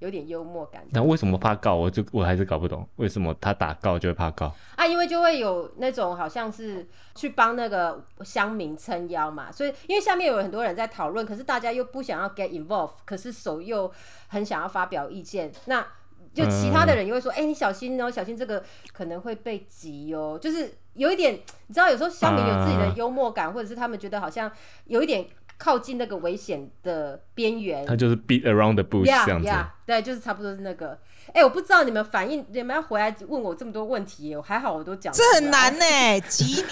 [0.00, 0.82] 有点幽默感。
[0.90, 1.76] 那为什么怕告？
[1.76, 4.84] 我就我还是搞不懂，为什么他打告就会怕告啊？
[4.84, 9.52] 因为就会有那种好像是去帮那个乡民撑腰嘛。
[9.52, 13.92] 所以因为下面有很多人在讨论，可是大家又不想要 get involved，可是手又
[14.26, 15.86] 很想要发表意见，那。
[16.34, 20.38] 就其他的人也会说，哎、嗯欸，你小心哦，小心这个可能会被挤哦。
[20.40, 21.34] 就是有一点，
[21.68, 24.50] 你知道，有时候小米有自己的幽默感，嗯、或者是他们觉得好像
[24.86, 25.26] 有一点
[25.58, 27.84] 靠近那个危险的边缘。
[27.84, 29.48] 他就是 beat around the bush 这样子。
[29.48, 30.98] Yeah, 对，就是差不多是那个。
[31.28, 35.12] 哎、欸，我不知道你们反应，你们要回来问我这么多问题，我还好，我都讲。
[35.12, 36.64] 这很难呢， 击你，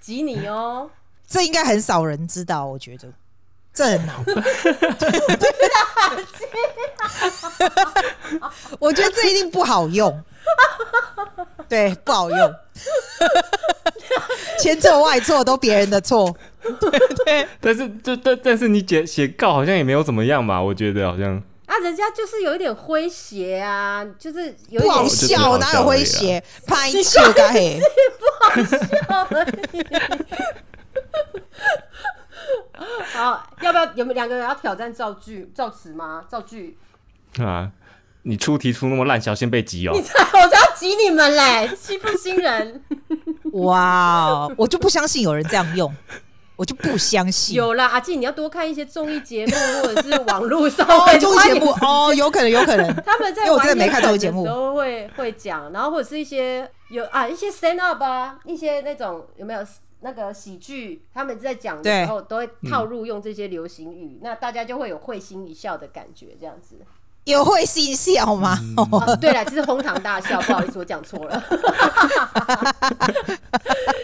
[0.00, 0.90] 挤你哦。
[1.26, 3.08] 这应该很少人知道，我觉得。
[3.72, 4.16] 这很难，
[8.80, 10.24] 我觉得这一定不好用，
[11.68, 12.54] 对，不好用，
[14.58, 16.34] 千错万错都别人的错，
[16.80, 16.90] 对
[17.24, 17.46] 对。
[17.60, 26.42] 但是，就但但是你写写告好像也没有怎么样吧，我觉得好像啊，人家就是有一点诙谐啊，就是有点不好笑，哪有诙谐？
[26.66, 27.78] 拍球噶嘿，
[28.18, 29.86] 不好笑而已。
[33.12, 36.24] 好，要不要有没有两个人要挑战造句造词吗？
[36.26, 36.78] 造句
[37.38, 37.70] 啊！
[38.22, 39.92] 你出题出那么烂，小心被挤哦！
[39.94, 42.82] 你才我才要挤你们嘞，欺负新人！
[43.52, 45.94] 哇，我就不相信有人这样用，
[46.56, 47.56] 我就不相信。
[47.56, 49.52] 有啦，阿静，你要多看一些综艺节目
[49.82, 50.86] 或者是网络上
[51.18, 59.60] 综艺节目哦，有可能，有可能 他们在我真的没看综艺节目的时候会会讲，然后或者是一些有啊一些 stand up 啊，一些那种有没有？
[60.02, 66.76] 那个喜剧，他们在讲的时候都会套入用这些流行语，嗯、那大家就会有会心一笑的感觉，这样子。
[67.24, 68.58] 有会心笑吗？
[69.20, 71.42] 对了，就是哄堂大笑， 不好意思，我讲错了。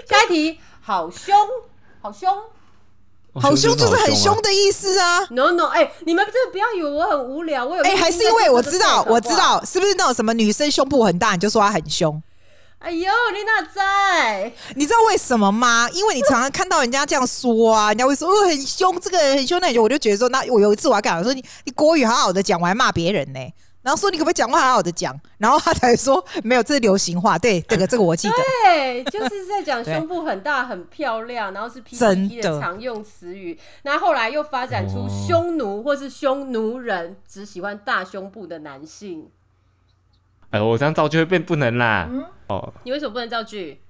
[0.08, 1.34] 下一题，好凶，
[2.00, 2.28] 好凶，
[3.34, 12.22] 好凶就是很凶的意思啊！No No，哎、欸，你们真的不要以为我很无聊，我有哎、欸，还是因为我知道，我知道，是不是那种什么女生胸部很大，你就说她很凶？
[12.78, 14.52] 哎呦，你哪在？
[14.76, 15.88] 你知道为什么吗？
[15.92, 23.40] 因为你常常看到人家这样说啊，人家会说哦很凶，这个人很凶，那我就觉得说，那我有一次我还跟他说，你你国语好好的讲，我还骂别人呢，
[23.82, 39.30] 然后说你可不可以讲话好好的讲，然后他才说没有，这是流行话，对，这个这个我记得，对，就是在讲胸部很大很漂亮，然后是 PPT 的常用词语，那后来又发展出匈奴或是匈奴人，只喜欢大胸部的男性。
[40.50, 42.08] 哎，我这样造句会变不能啦。
[42.10, 43.80] 嗯、哦，你为什么不能造句？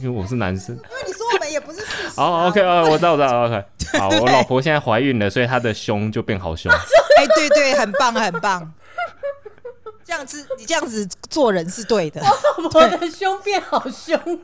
[0.00, 0.74] 因为我是男生。
[0.76, 2.20] 因为你说我们也不是事实。
[2.20, 3.64] 哦，OK，哦，我知道，我知道，OK。
[3.98, 6.70] 好，我老婆现在怀孕了，所以她的胸就变好凶。
[7.18, 8.72] 哎，对对，很棒，很棒。
[10.04, 12.20] 这样子，你这样子做人是对的。
[12.74, 14.18] 我的胸变好凶，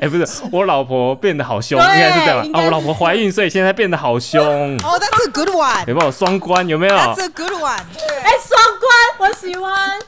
[0.00, 2.62] 哎，欸、不是，我老婆变得好凶，应该是这样啊。
[2.64, 4.42] 我老婆怀孕，所以现在变得好凶。
[4.78, 5.86] 哦，That's a good one。
[5.86, 6.66] 有没有双关？
[6.68, 7.82] 有没有？That's a good one。
[8.22, 9.98] 哎，双关，我喜欢。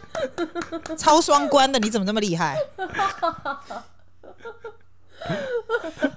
[0.96, 2.56] 超双关的，你怎么那么厉害？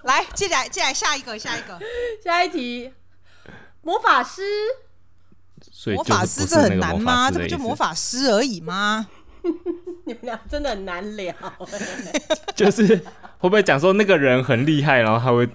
[0.04, 1.80] 来，接下来，接下来下一个，下一个，
[2.24, 2.94] 下一题，
[3.82, 4.42] 魔法师。
[5.92, 7.30] 魔法师这很难吗？
[7.32, 9.08] 这不就魔法师而已吗？
[10.06, 11.34] 你们俩真的很难聊。
[12.56, 12.86] 就是
[13.40, 15.48] 会不会讲说那个人很厉害，然后他会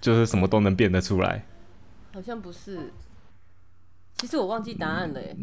[0.00, 1.44] 就是什么都能变得出来？
[2.14, 2.92] 好像不是。
[4.16, 5.36] 其实我忘记答案了耶。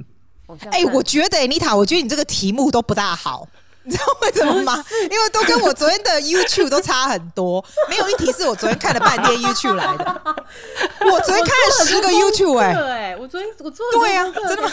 [0.71, 3.47] 哎、欸，我觉得妮塔，我觉得你这个题目都不大好。
[3.85, 4.83] 你知道为什么吗？
[5.09, 10.21] 因为都跟我昨天的 YouTube 都差很多，没有一题是我昨天看了半天 YouTube 来的。
[11.01, 14.71] 我昨天看了十个 YouTube 哎、欸，我昨天我做对呀，真的吗？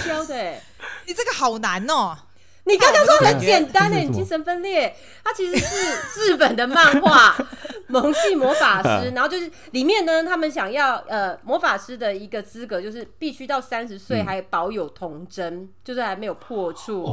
[1.07, 2.17] 你这个好难哦。
[2.65, 4.95] 你刚刚说很简单的，你精神分裂，
[5.25, 7.35] 它其实是 日本的漫画
[7.89, 17.05] 《萌系魔法师》，然后就是里面呢，他们想要呃魔法师的一个资格，就是必须到三十岁还保有童真，就是还没有破处。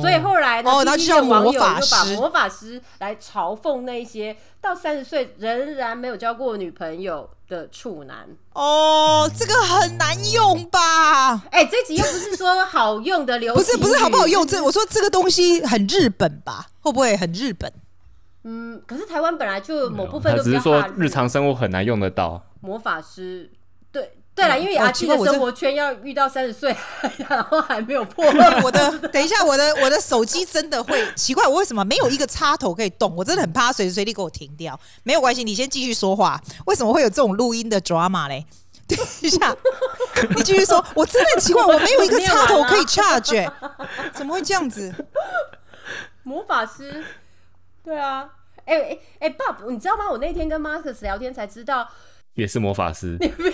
[0.00, 11.34] 所以后来呢，一些网友就把魔法师来嘲讽那些到三十岁仍然没有交过女朋友的处男哦，这个很难用吧？
[11.50, 14.46] 哎、欸，这集又不是说好用的流，不是不是好不好用？
[14.46, 16.68] 这我说这个东西很日本吧？
[16.80, 17.70] 会不会很日本？
[18.44, 23.50] 嗯，可是台湾本来就某部分都只是说日常生活很难用得到魔法师，
[24.34, 24.44] 对。
[24.44, 26.74] 对了，因为阿七的生活圈要遇到三十岁，
[27.28, 28.24] 然后还没有破。
[28.64, 33.14] 我的， 等一下，我的我的手机真的会奇怪，我为什么没有一个插头可以动？
[33.14, 34.78] 我真的很怕随时随地给我停掉。
[35.02, 36.40] 没有关系，你先继续说话。
[36.66, 38.46] 为什么会有这种录音的 drama 嘞？
[38.88, 39.54] 等一下，
[40.34, 40.84] 你继续说。
[40.94, 43.50] 我真的很奇怪，我没有一个插头可以 charge，欸，
[44.12, 44.92] 怎么会这样子？
[46.24, 47.04] 魔法师，
[47.84, 48.28] 对啊，
[48.64, 50.10] 哎哎哎，Bob，你知道吗？
[50.10, 51.88] 我那天跟 Marcus 聊天才知道。
[52.34, 53.52] 也是魔法师，你不要。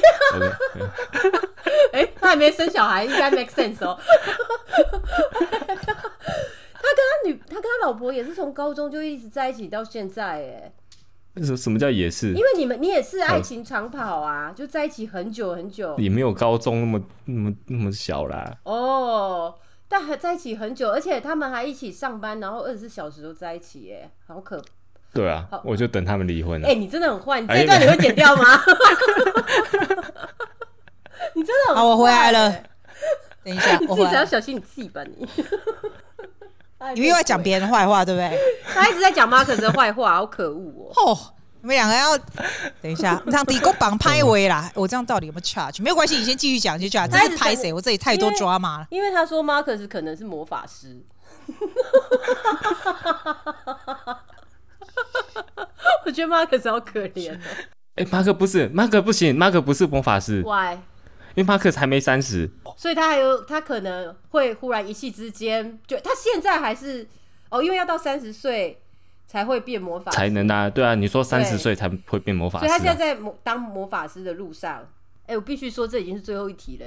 [1.93, 3.99] 哎、 欸，他还没生小孩，应该 make sense 哦。
[6.81, 10.73] 他跟他女，他跟他老婆也是从高中就一直在一起到现在，哎。
[11.41, 12.29] 什什么叫也是？
[12.35, 15.97] 因为你们你也是爱情长跑啊，就在一起很久很久。
[15.97, 18.53] 也没有高中那么那么那么小啦。
[18.65, 19.55] 哦，
[19.89, 24.61] 但还在一起很久，而且他们还一起上班，然后二十四小时都在一起，哎，好可。
[25.19, 26.69] 对啊，我就等他们离婚了。
[26.69, 28.45] 哎、欸，你真的很坏，你这一段你会剪掉吗？
[31.35, 31.81] 你真的很坏、欸。
[31.81, 32.55] 好，我回来了。
[33.43, 35.29] 等一下， 你自己要小心你自己吧，你。
[36.95, 38.39] 你又在讲别人的坏话，对不对？
[38.73, 41.11] 他一直在讲马可斯的坏话，好可恶哦、喔。
[41.11, 41.19] 哦，
[41.63, 42.17] 你们两个要
[42.81, 44.71] 等一下，让底工绑拍位啦。
[44.75, 45.83] 我这样到底有没有 charge？
[45.83, 47.11] 没有关系，你先继续讲，继续讲。
[47.11, 47.73] 这是拍谁？
[47.73, 48.87] 我这里太多 drama 了。
[48.91, 51.03] 因为他说马可斯可能是魔法师。
[56.07, 57.39] 我觉得马克好可怜哦。
[57.97, 60.43] 哎，马克不是，马克不行，马克不是魔法师。
[60.43, 60.79] Why？
[61.35, 67.07] 因为马克还没三十，所以他还有他可能会忽然一气之间，就他现在还是
[67.49, 68.81] 哦，因为要到三十岁
[69.27, 74.89] 才会变魔法师，才能啊，对啊，你说三十岁才会变魔法师，所以他现在在魔当魔法师的路上。
[75.27, 76.87] 哎，我必须说，这已经是最后一题了。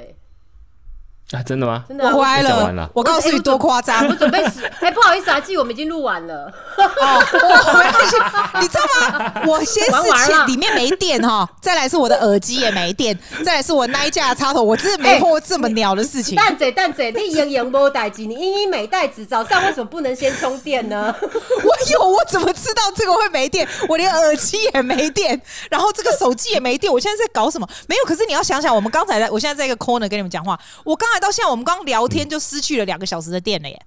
[1.38, 1.84] 啊，真的吗？
[1.88, 2.72] 真的，我歪了。
[2.74, 4.66] 了我告诉你多夸张，我准备死。
[4.82, 6.52] 哎，不好意思啊，记，我们已经录完了。
[6.78, 8.18] 哦，没关系。
[8.60, 9.34] 你知道吗？
[9.48, 16.36] 我先是里面没电哈，再来是我的耳机也没电，再来是我那一架插头，我真的没碰过这么鸟的事情。
[16.36, 21.16] 蛋仔蛋仔，你营营没带机，你英英没带子，早上为什么不能先充电呢？
[21.22, 23.66] 我有，我怎么知道这个会没电？
[23.88, 27.66] 我连耳机也没电，然后这个手机也没电，我现在在搞什么？
[27.88, 28.02] 没有。
[28.06, 31.21] 可是你要想想，我们刚才在，我现在在一个 corner 跟你们讲话，我刚才。
[31.22, 33.82] 到现在，我们刚聊天就失去了两个小时的电了耶，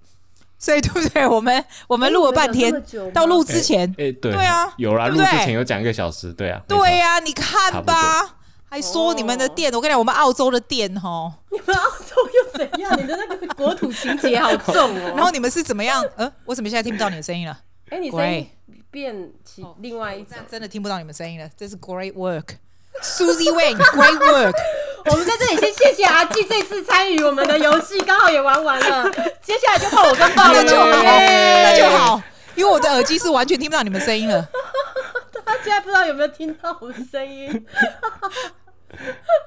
[0.58, 1.26] 所以对不对？
[1.26, 2.72] 我们我们录了半天，
[3.12, 8.36] 到录之前，哎，对对啊，有啦，录之前有讲一个小时，对啊，对呀，你看吧，
[8.70, 12.98] 还说你们的电，我跟你讲，我们澳洲的电哦，你们澳洲又怎样？
[12.98, 15.12] 你的那个国土情节好重哦。
[15.16, 16.02] 然后你们是怎么样？
[16.16, 17.60] 呃，我怎么现在听不到你的声音了？
[17.90, 18.48] 哎，你声音
[18.90, 21.48] 变起另外一种，真的听不到你们声音了。
[21.56, 22.12] 这是 great
[22.94, 24.54] work，Susie Wang，great work。
[25.06, 29.10] 我们在这里先谢谢阿季这次参与我们的游戏，刚好也玩完了。
[29.42, 32.22] 接下来就换我跟爸了，那就好，那就好，
[32.54, 34.48] 因为我的耳机是完全听不到你们声音了。
[35.44, 37.66] 他现在不知道有没有听到我的声音。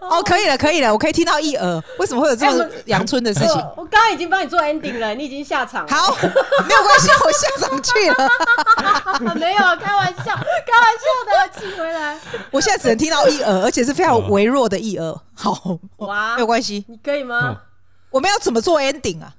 [0.02, 1.84] 哦，可以了，可以了，我可以听到一耳。
[2.00, 3.50] 为什么会有这么阳春的事情？
[3.50, 5.94] 欸、我刚刚已经帮你做 ending 了，你已经下场了。
[5.94, 9.34] 好，没有关系，我下场去了。
[9.36, 12.18] 没有，开玩笑，开玩笑的，请回来。
[12.52, 15.16] 我现在只能听到一耳，而且是非常微弱的一耳。
[15.34, 16.86] 好，哇，没有关系。
[16.88, 17.58] 你可以吗？
[18.10, 19.34] 我们要怎么做 ending 啊？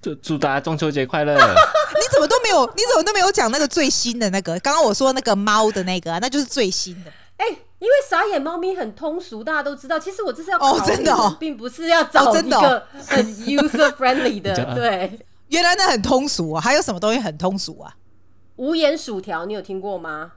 [0.00, 1.34] 祝祝大家中秋节快乐！
[1.36, 2.64] 你怎么都没有？
[2.76, 4.58] 你怎么都没有讲那个最新的那个？
[4.60, 7.10] 刚刚我说那个猫的那个、啊，那就是最新的。
[7.38, 9.98] 哎、欸，因为傻眼猫咪很通俗，大家都知道。
[9.98, 14.52] 其实我这是要考哦，真的哦，并不是要找一个很 user friendly 的。
[14.64, 15.18] 哦、 对，
[15.48, 16.60] 原来那很通俗啊。
[16.60, 17.94] 还有什么东西很通俗啊？
[18.56, 20.32] 无盐薯条，你有听过吗？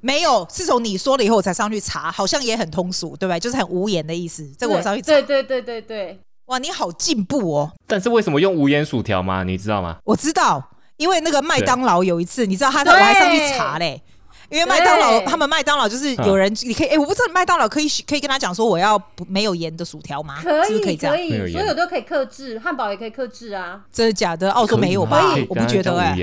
[0.00, 3.38] 没有，是从你说了以后我才上去查，好像也很通俗，对吧？
[3.38, 4.44] 就是很无盐的意思。
[4.58, 5.06] 这个我上去查。
[5.06, 6.20] 对对对对对。
[6.46, 7.72] 哇，你好进步哦！
[7.86, 9.44] 但是为什么用无盐薯条吗？
[9.44, 9.96] 你知道吗？
[10.04, 10.62] 我知道，
[10.98, 14.02] 因为那个麦当劳有一次，你知道他，我还上去查嘞。
[14.50, 20.40] 因为麦当劳，他们麦当劳就是有人，你可以，哎，我不知道麦当劳可以可以跟他讲说我要不没有盐的薯条吗？
[20.42, 23.82] 可以，可以这样，可以，所有都可以克制，汉堡也可以克制啊。
[23.92, 24.50] 真的假的？
[24.52, 25.34] 澳洲没有吧？
[25.48, 26.16] 我不觉得哎。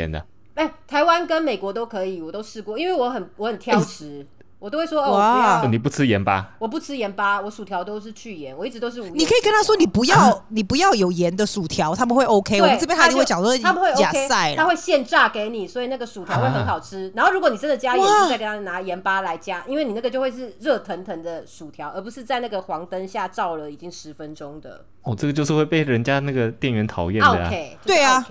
[0.55, 4.25] 哎，台湾跟美国都可以，我都试过，因为我很我很挑食。
[4.61, 6.51] 我都会说哦，不要，你不吃盐巴？
[6.59, 9.17] 我不吃盐巴，我薯条都是去盐，我一直都是无盐。
[9.17, 12.61] 你可以跟他说，你不要，啊、你不要有盐的薯条，他们会 OK。
[12.61, 17.07] 我们这边他就会讲说，他们会 OK，他会现炸给你，所以那个薯条会很好吃。
[17.07, 24.85] 啊、然后如果你真的加盐，再给他拿盐巴来加，因为你那个就会是热腾腾的薯条，而不是在那个黄灯下照了已经十分钟的。
[25.01, 27.47] 哦，这个就是会被人家那个店员讨厌的、啊。
[27.47, 28.23] OK，对啊。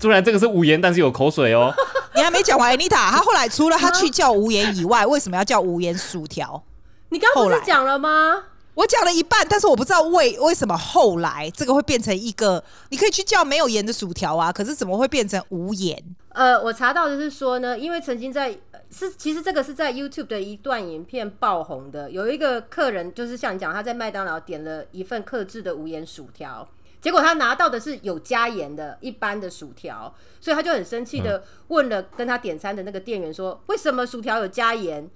[0.00, 1.72] 虽然这个是无盐，但是有口水哦。
[2.14, 6.62] 你还没讲完，Anita，他后来除了他去叫无盐以外，为什么要叫无盐薯条？
[7.10, 8.44] 你刚刚不是讲了吗？
[8.74, 16.00] 我讲了一半，但是我不知道为为什么后来这个会变成一个，你可以去叫没有盐的薯条啊，可是怎么会变成无盐？
[16.28, 18.56] 呃，我查到的是说呢，因为曾经在
[18.90, 26.68] 是其实这个是在 YouTube 的一段影片爆红的，有一个客人就是像你讲，他在麦当劳点了一份克制的无盐薯条。
[27.00, 35.08] 结果他拿到的是有加盐的一般的薯条，所以他就很生气的问了跟他点餐的那个店员说：“为什么薯条有加盐？”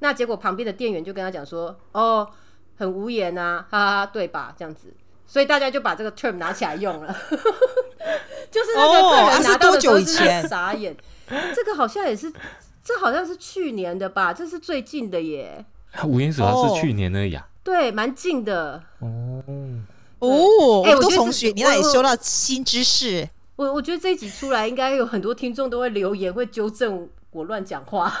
[0.00, 2.28] 那结果旁边的店员就跟他讲说：“哦，
[2.76, 4.94] 很无盐啊，哈哈，对吧？”这样子，
[5.26, 7.08] 所以大家就把这个 term 拿起来用了，
[8.50, 10.96] 就是那个客人拿到的时候是傻眼。
[11.54, 12.32] 这个好像也是，
[12.82, 14.32] 这好像是去年的吧？
[14.32, 15.64] 这是最近的耶。
[16.04, 17.48] 无盐薯条是去年而已啊？
[17.62, 18.82] 对，蛮近的。
[18.98, 19.42] 哦。
[20.20, 23.28] 哦，哎，我都从学你那里收到新知识。
[23.56, 28.10] 我我觉得这一集出来，应该有很多听众都会留言，会纠正我乱讲话。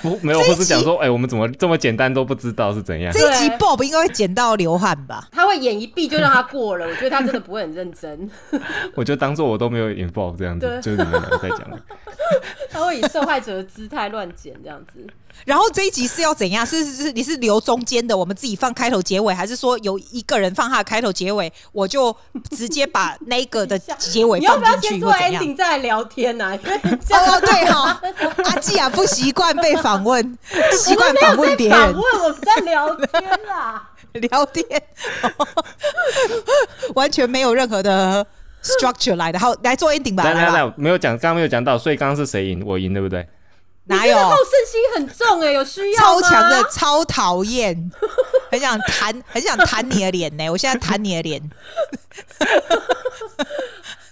[0.00, 3.12] 不，没有，或是讲说，哎，我们怎么这么简单都不知道是怎样？
[3.12, 5.28] 这一集 Bob 应该会剪到流汗吧？
[5.30, 8.30] 他会眼一闭就让他过了，我觉得他真的不会很认真。
[8.94, 11.60] 我就当做我都没有 involve 这样子，就是你们两个在讲。
[12.70, 15.06] 他会以受害者的姿态乱剪这样子。
[15.44, 16.64] 然后这一集是要怎样？
[16.64, 22.14] 是是是，你是留中间的，我们自己放开头结尾，还是说有一个人放他的开头结尾，我就
[22.50, 25.30] 直接把那个的结尾放进去，或怎样？
[25.30, 26.58] 你要不要先做 ending 再来聊天呢、啊？
[26.64, 28.00] 哦，对哈，
[28.44, 30.38] 阿季啊，不习惯被访问，
[30.78, 31.78] 习惯访问别人。
[31.78, 34.64] 访问我们在聊天啦， 聊天，
[36.94, 38.26] 完全没有任何的
[38.62, 39.38] structure 来的。
[39.38, 40.24] 好，来做 ending 吧。
[40.24, 42.62] 来来来，没有讲，刚刚没有讲到，所以刚刚是谁赢？
[42.64, 43.26] 我赢，对不对？
[43.86, 44.16] 哪有？
[44.16, 47.90] 好胜心很重哎、欸，有需要超强的，超讨厌，
[48.50, 50.50] 很想弹，很想弹你的脸呢、欸。
[50.50, 51.42] 我现在弹你的脸。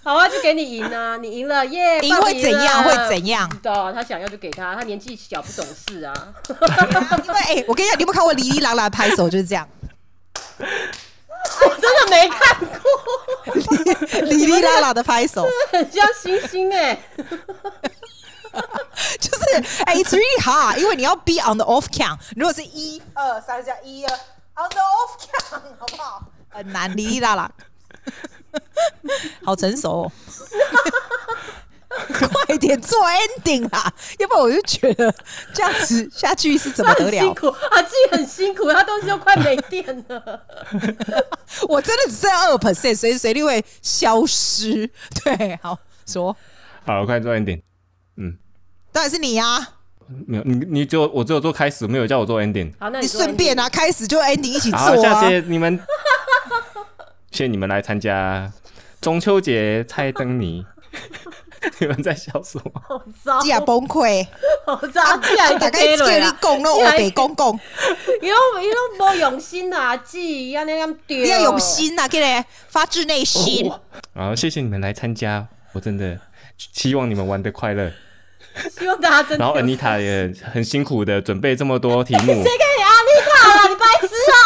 [0.03, 1.15] 好啊，就给你赢啊！
[1.15, 1.99] 你赢了耶！
[2.01, 2.83] 赢、yeah, 会怎样？
[2.83, 3.49] 会怎样？
[3.49, 6.13] 知道他想要就给他，他年纪小不懂事啊。
[7.25, 9.65] 因为哎、欸，我跟你讲，你有没有看过哩哩啦啦拍手就是这样？
[10.59, 16.99] 我真的没看过哩哩啦啦的拍手，很像星星哎、欸。
[19.19, 22.19] 就是哎、欸、，it's really hard，因为你要 be on the off count。
[22.35, 24.13] 如果是一二三加一二
[24.55, 26.23] ，on the off count， 好不好？
[26.49, 27.51] 很难，哩哩啦啦，
[29.43, 30.11] 好成熟、哦。
[32.47, 35.13] 快点做 ending 啦，要不然我就觉得
[35.53, 37.11] 这样子下去是怎么得了？
[37.11, 40.43] 辛苦啊，自己很辛苦，他东西都快没电了。
[41.67, 44.89] 我真的只剩二 percent，随时随地会消失。
[45.23, 45.77] 对，好
[46.07, 46.35] 说，
[46.85, 47.61] 好，我快做 ending。
[48.93, 48.95] 嗯。
[48.95, 49.69] 当然是你呀、啊！
[50.27, 52.71] 没有你，你就我只有做开始，没有叫我做 ending。
[52.79, 54.85] 好，那你顺便啊，开始就 ending 一起做啊！
[54.85, 55.79] 好，谢谢你们，
[57.31, 58.51] 谢谢你们来参加
[59.01, 60.65] 中秋节猜灯谜。
[61.79, 62.71] 你们在笑什么？
[62.87, 64.27] 好糟，这样崩溃，
[64.65, 65.17] 好糟！
[65.17, 67.59] 既然大概叫你讲了，我得讲讲。
[68.21, 71.17] 你拢你拢无用心啊，记安尼咁丢。
[71.19, 73.71] 你要用心啊，给你发自内心。
[73.71, 73.79] 好、
[74.31, 76.19] 哦，谢谢你们来参加，我真的
[76.57, 77.89] 希望你们玩的快乐。
[78.77, 79.43] 希望大家真的。
[79.43, 82.33] 然后 Anita 也很辛苦的准备这么多题目。
[82.43, 83.69] 谁给你 Anita 了？
[83.69, 84.43] 你白痴啊！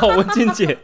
[0.02, 0.78] 哦，文静姐。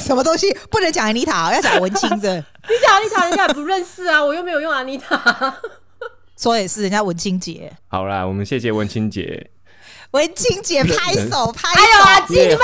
[0.00, 1.52] 什么东西不能讲 Anita？
[1.54, 2.36] 要讲文清的。
[2.36, 5.54] 你讲 Anita，人家也不认识啊，我又没有用 Anita。
[6.38, 7.72] 说也是，人家文清姐。
[7.88, 9.50] 好啦，我们谢谢文清姐。
[10.12, 12.54] 文青姐拍手拍手，哎呦啊，鸡你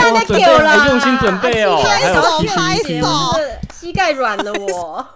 [0.41, 3.41] 了，用心准备哦，拍手拍手，
[3.74, 5.07] 膝盖软了我。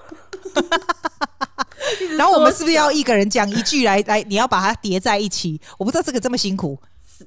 [2.22, 4.22] 然后我们是不是要一个人讲一句来来？
[4.28, 5.60] 你要把它叠在一起？
[5.76, 6.78] 我不知道这个这么辛苦，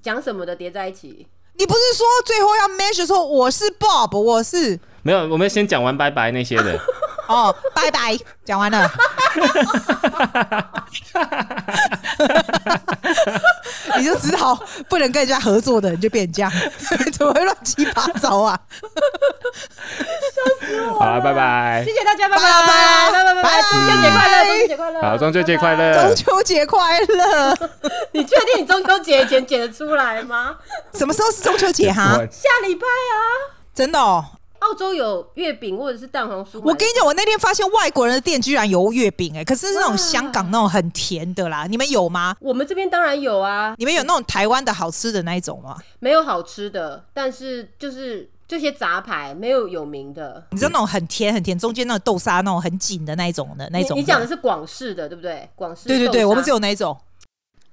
[0.02, 1.28] 讲什么的叠在一起？
[1.56, 6.80] 你不是说最后要 measure 说我是 Bob，我是没有，我们先讲完拜拜那些的。
[7.28, 8.90] 哦，拜拜，讲完了。
[13.98, 14.58] 你就只好
[14.90, 16.52] 不能跟人家合作的人就变这样，
[17.18, 18.60] 怎么会乱七八糟啊？
[18.72, 21.00] 笑死我！
[21.00, 27.58] 好了，拜拜，谢谢大家，拜拜拜拜拜拜拜，中秋节快乐，中秋节快乐，好，中秋节快乐，中秋节快乐。
[28.14, 30.56] 你确定你中秋节前剪得出来吗？
[30.94, 32.16] 什么时候是中秋节哈？
[32.32, 33.16] 下礼拜啊，
[33.74, 34.26] 真的哦。
[34.60, 36.60] 澳洲有月饼或者是蛋黄酥。
[36.64, 41.68] 我跟你讲，我那天发现外国人的店居然有月饼哎，可是是那种香港那种很甜的啦。
[41.68, 42.36] 你们有吗？
[42.40, 43.76] 我们这边当然有啊。
[43.78, 45.78] 你们有那种台湾的好吃的那一种吗？
[46.00, 50.46] 没有好吃的，但是就是这些杂牌没有有名的。
[50.52, 53.98] 你知道那种很甜很甜，中间那种豆沙那种很紧的那一种的那种。
[53.98, 55.48] 你讲的是广式的对不对？
[55.56, 55.88] 广式。
[55.88, 56.98] 对对对，我们只有那一种。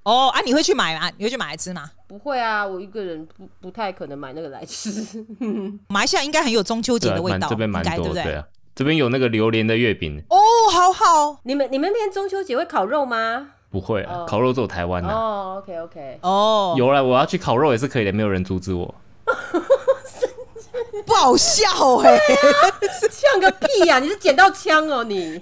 [0.04, 1.10] 哦啊，你会去买吗？
[1.16, 1.90] 你会去买来吃吗？
[2.08, 5.24] 不会啊，我一个人不不太可能买那个来吃。
[5.88, 8.22] 马来西亚应该很有中秋节的味道，这边蛮多，对不对？
[8.24, 8.44] 对啊，
[8.74, 10.22] 这边有那个榴莲的月饼。
[10.28, 10.36] 哦，
[10.72, 11.40] 好好。
[11.44, 13.50] 你们你们那边中秋节会烤肉吗？
[13.70, 15.08] 不会啊，烤肉只有台湾的。
[15.08, 16.18] 哦，OK OK。
[16.22, 18.94] 哦，有了，我要去烤肉也是可以的，没有人阻止我。
[21.06, 22.18] 不好笑哎，
[23.10, 23.98] 像个屁呀！
[23.98, 25.40] 你是捡到枪哦你？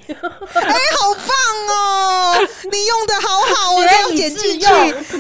[0.55, 2.37] 哎，好棒哦！
[2.71, 4.67] 你用的好好，我这样捡进去，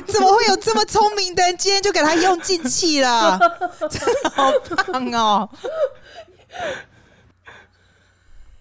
[0.07, 1.57] 怎么会有这么聪明的人？
[1.57, 3.39] 今天就给他用进去了，
[3.91, 4.53] 真的好
[4.87, 5.49] 棒哦！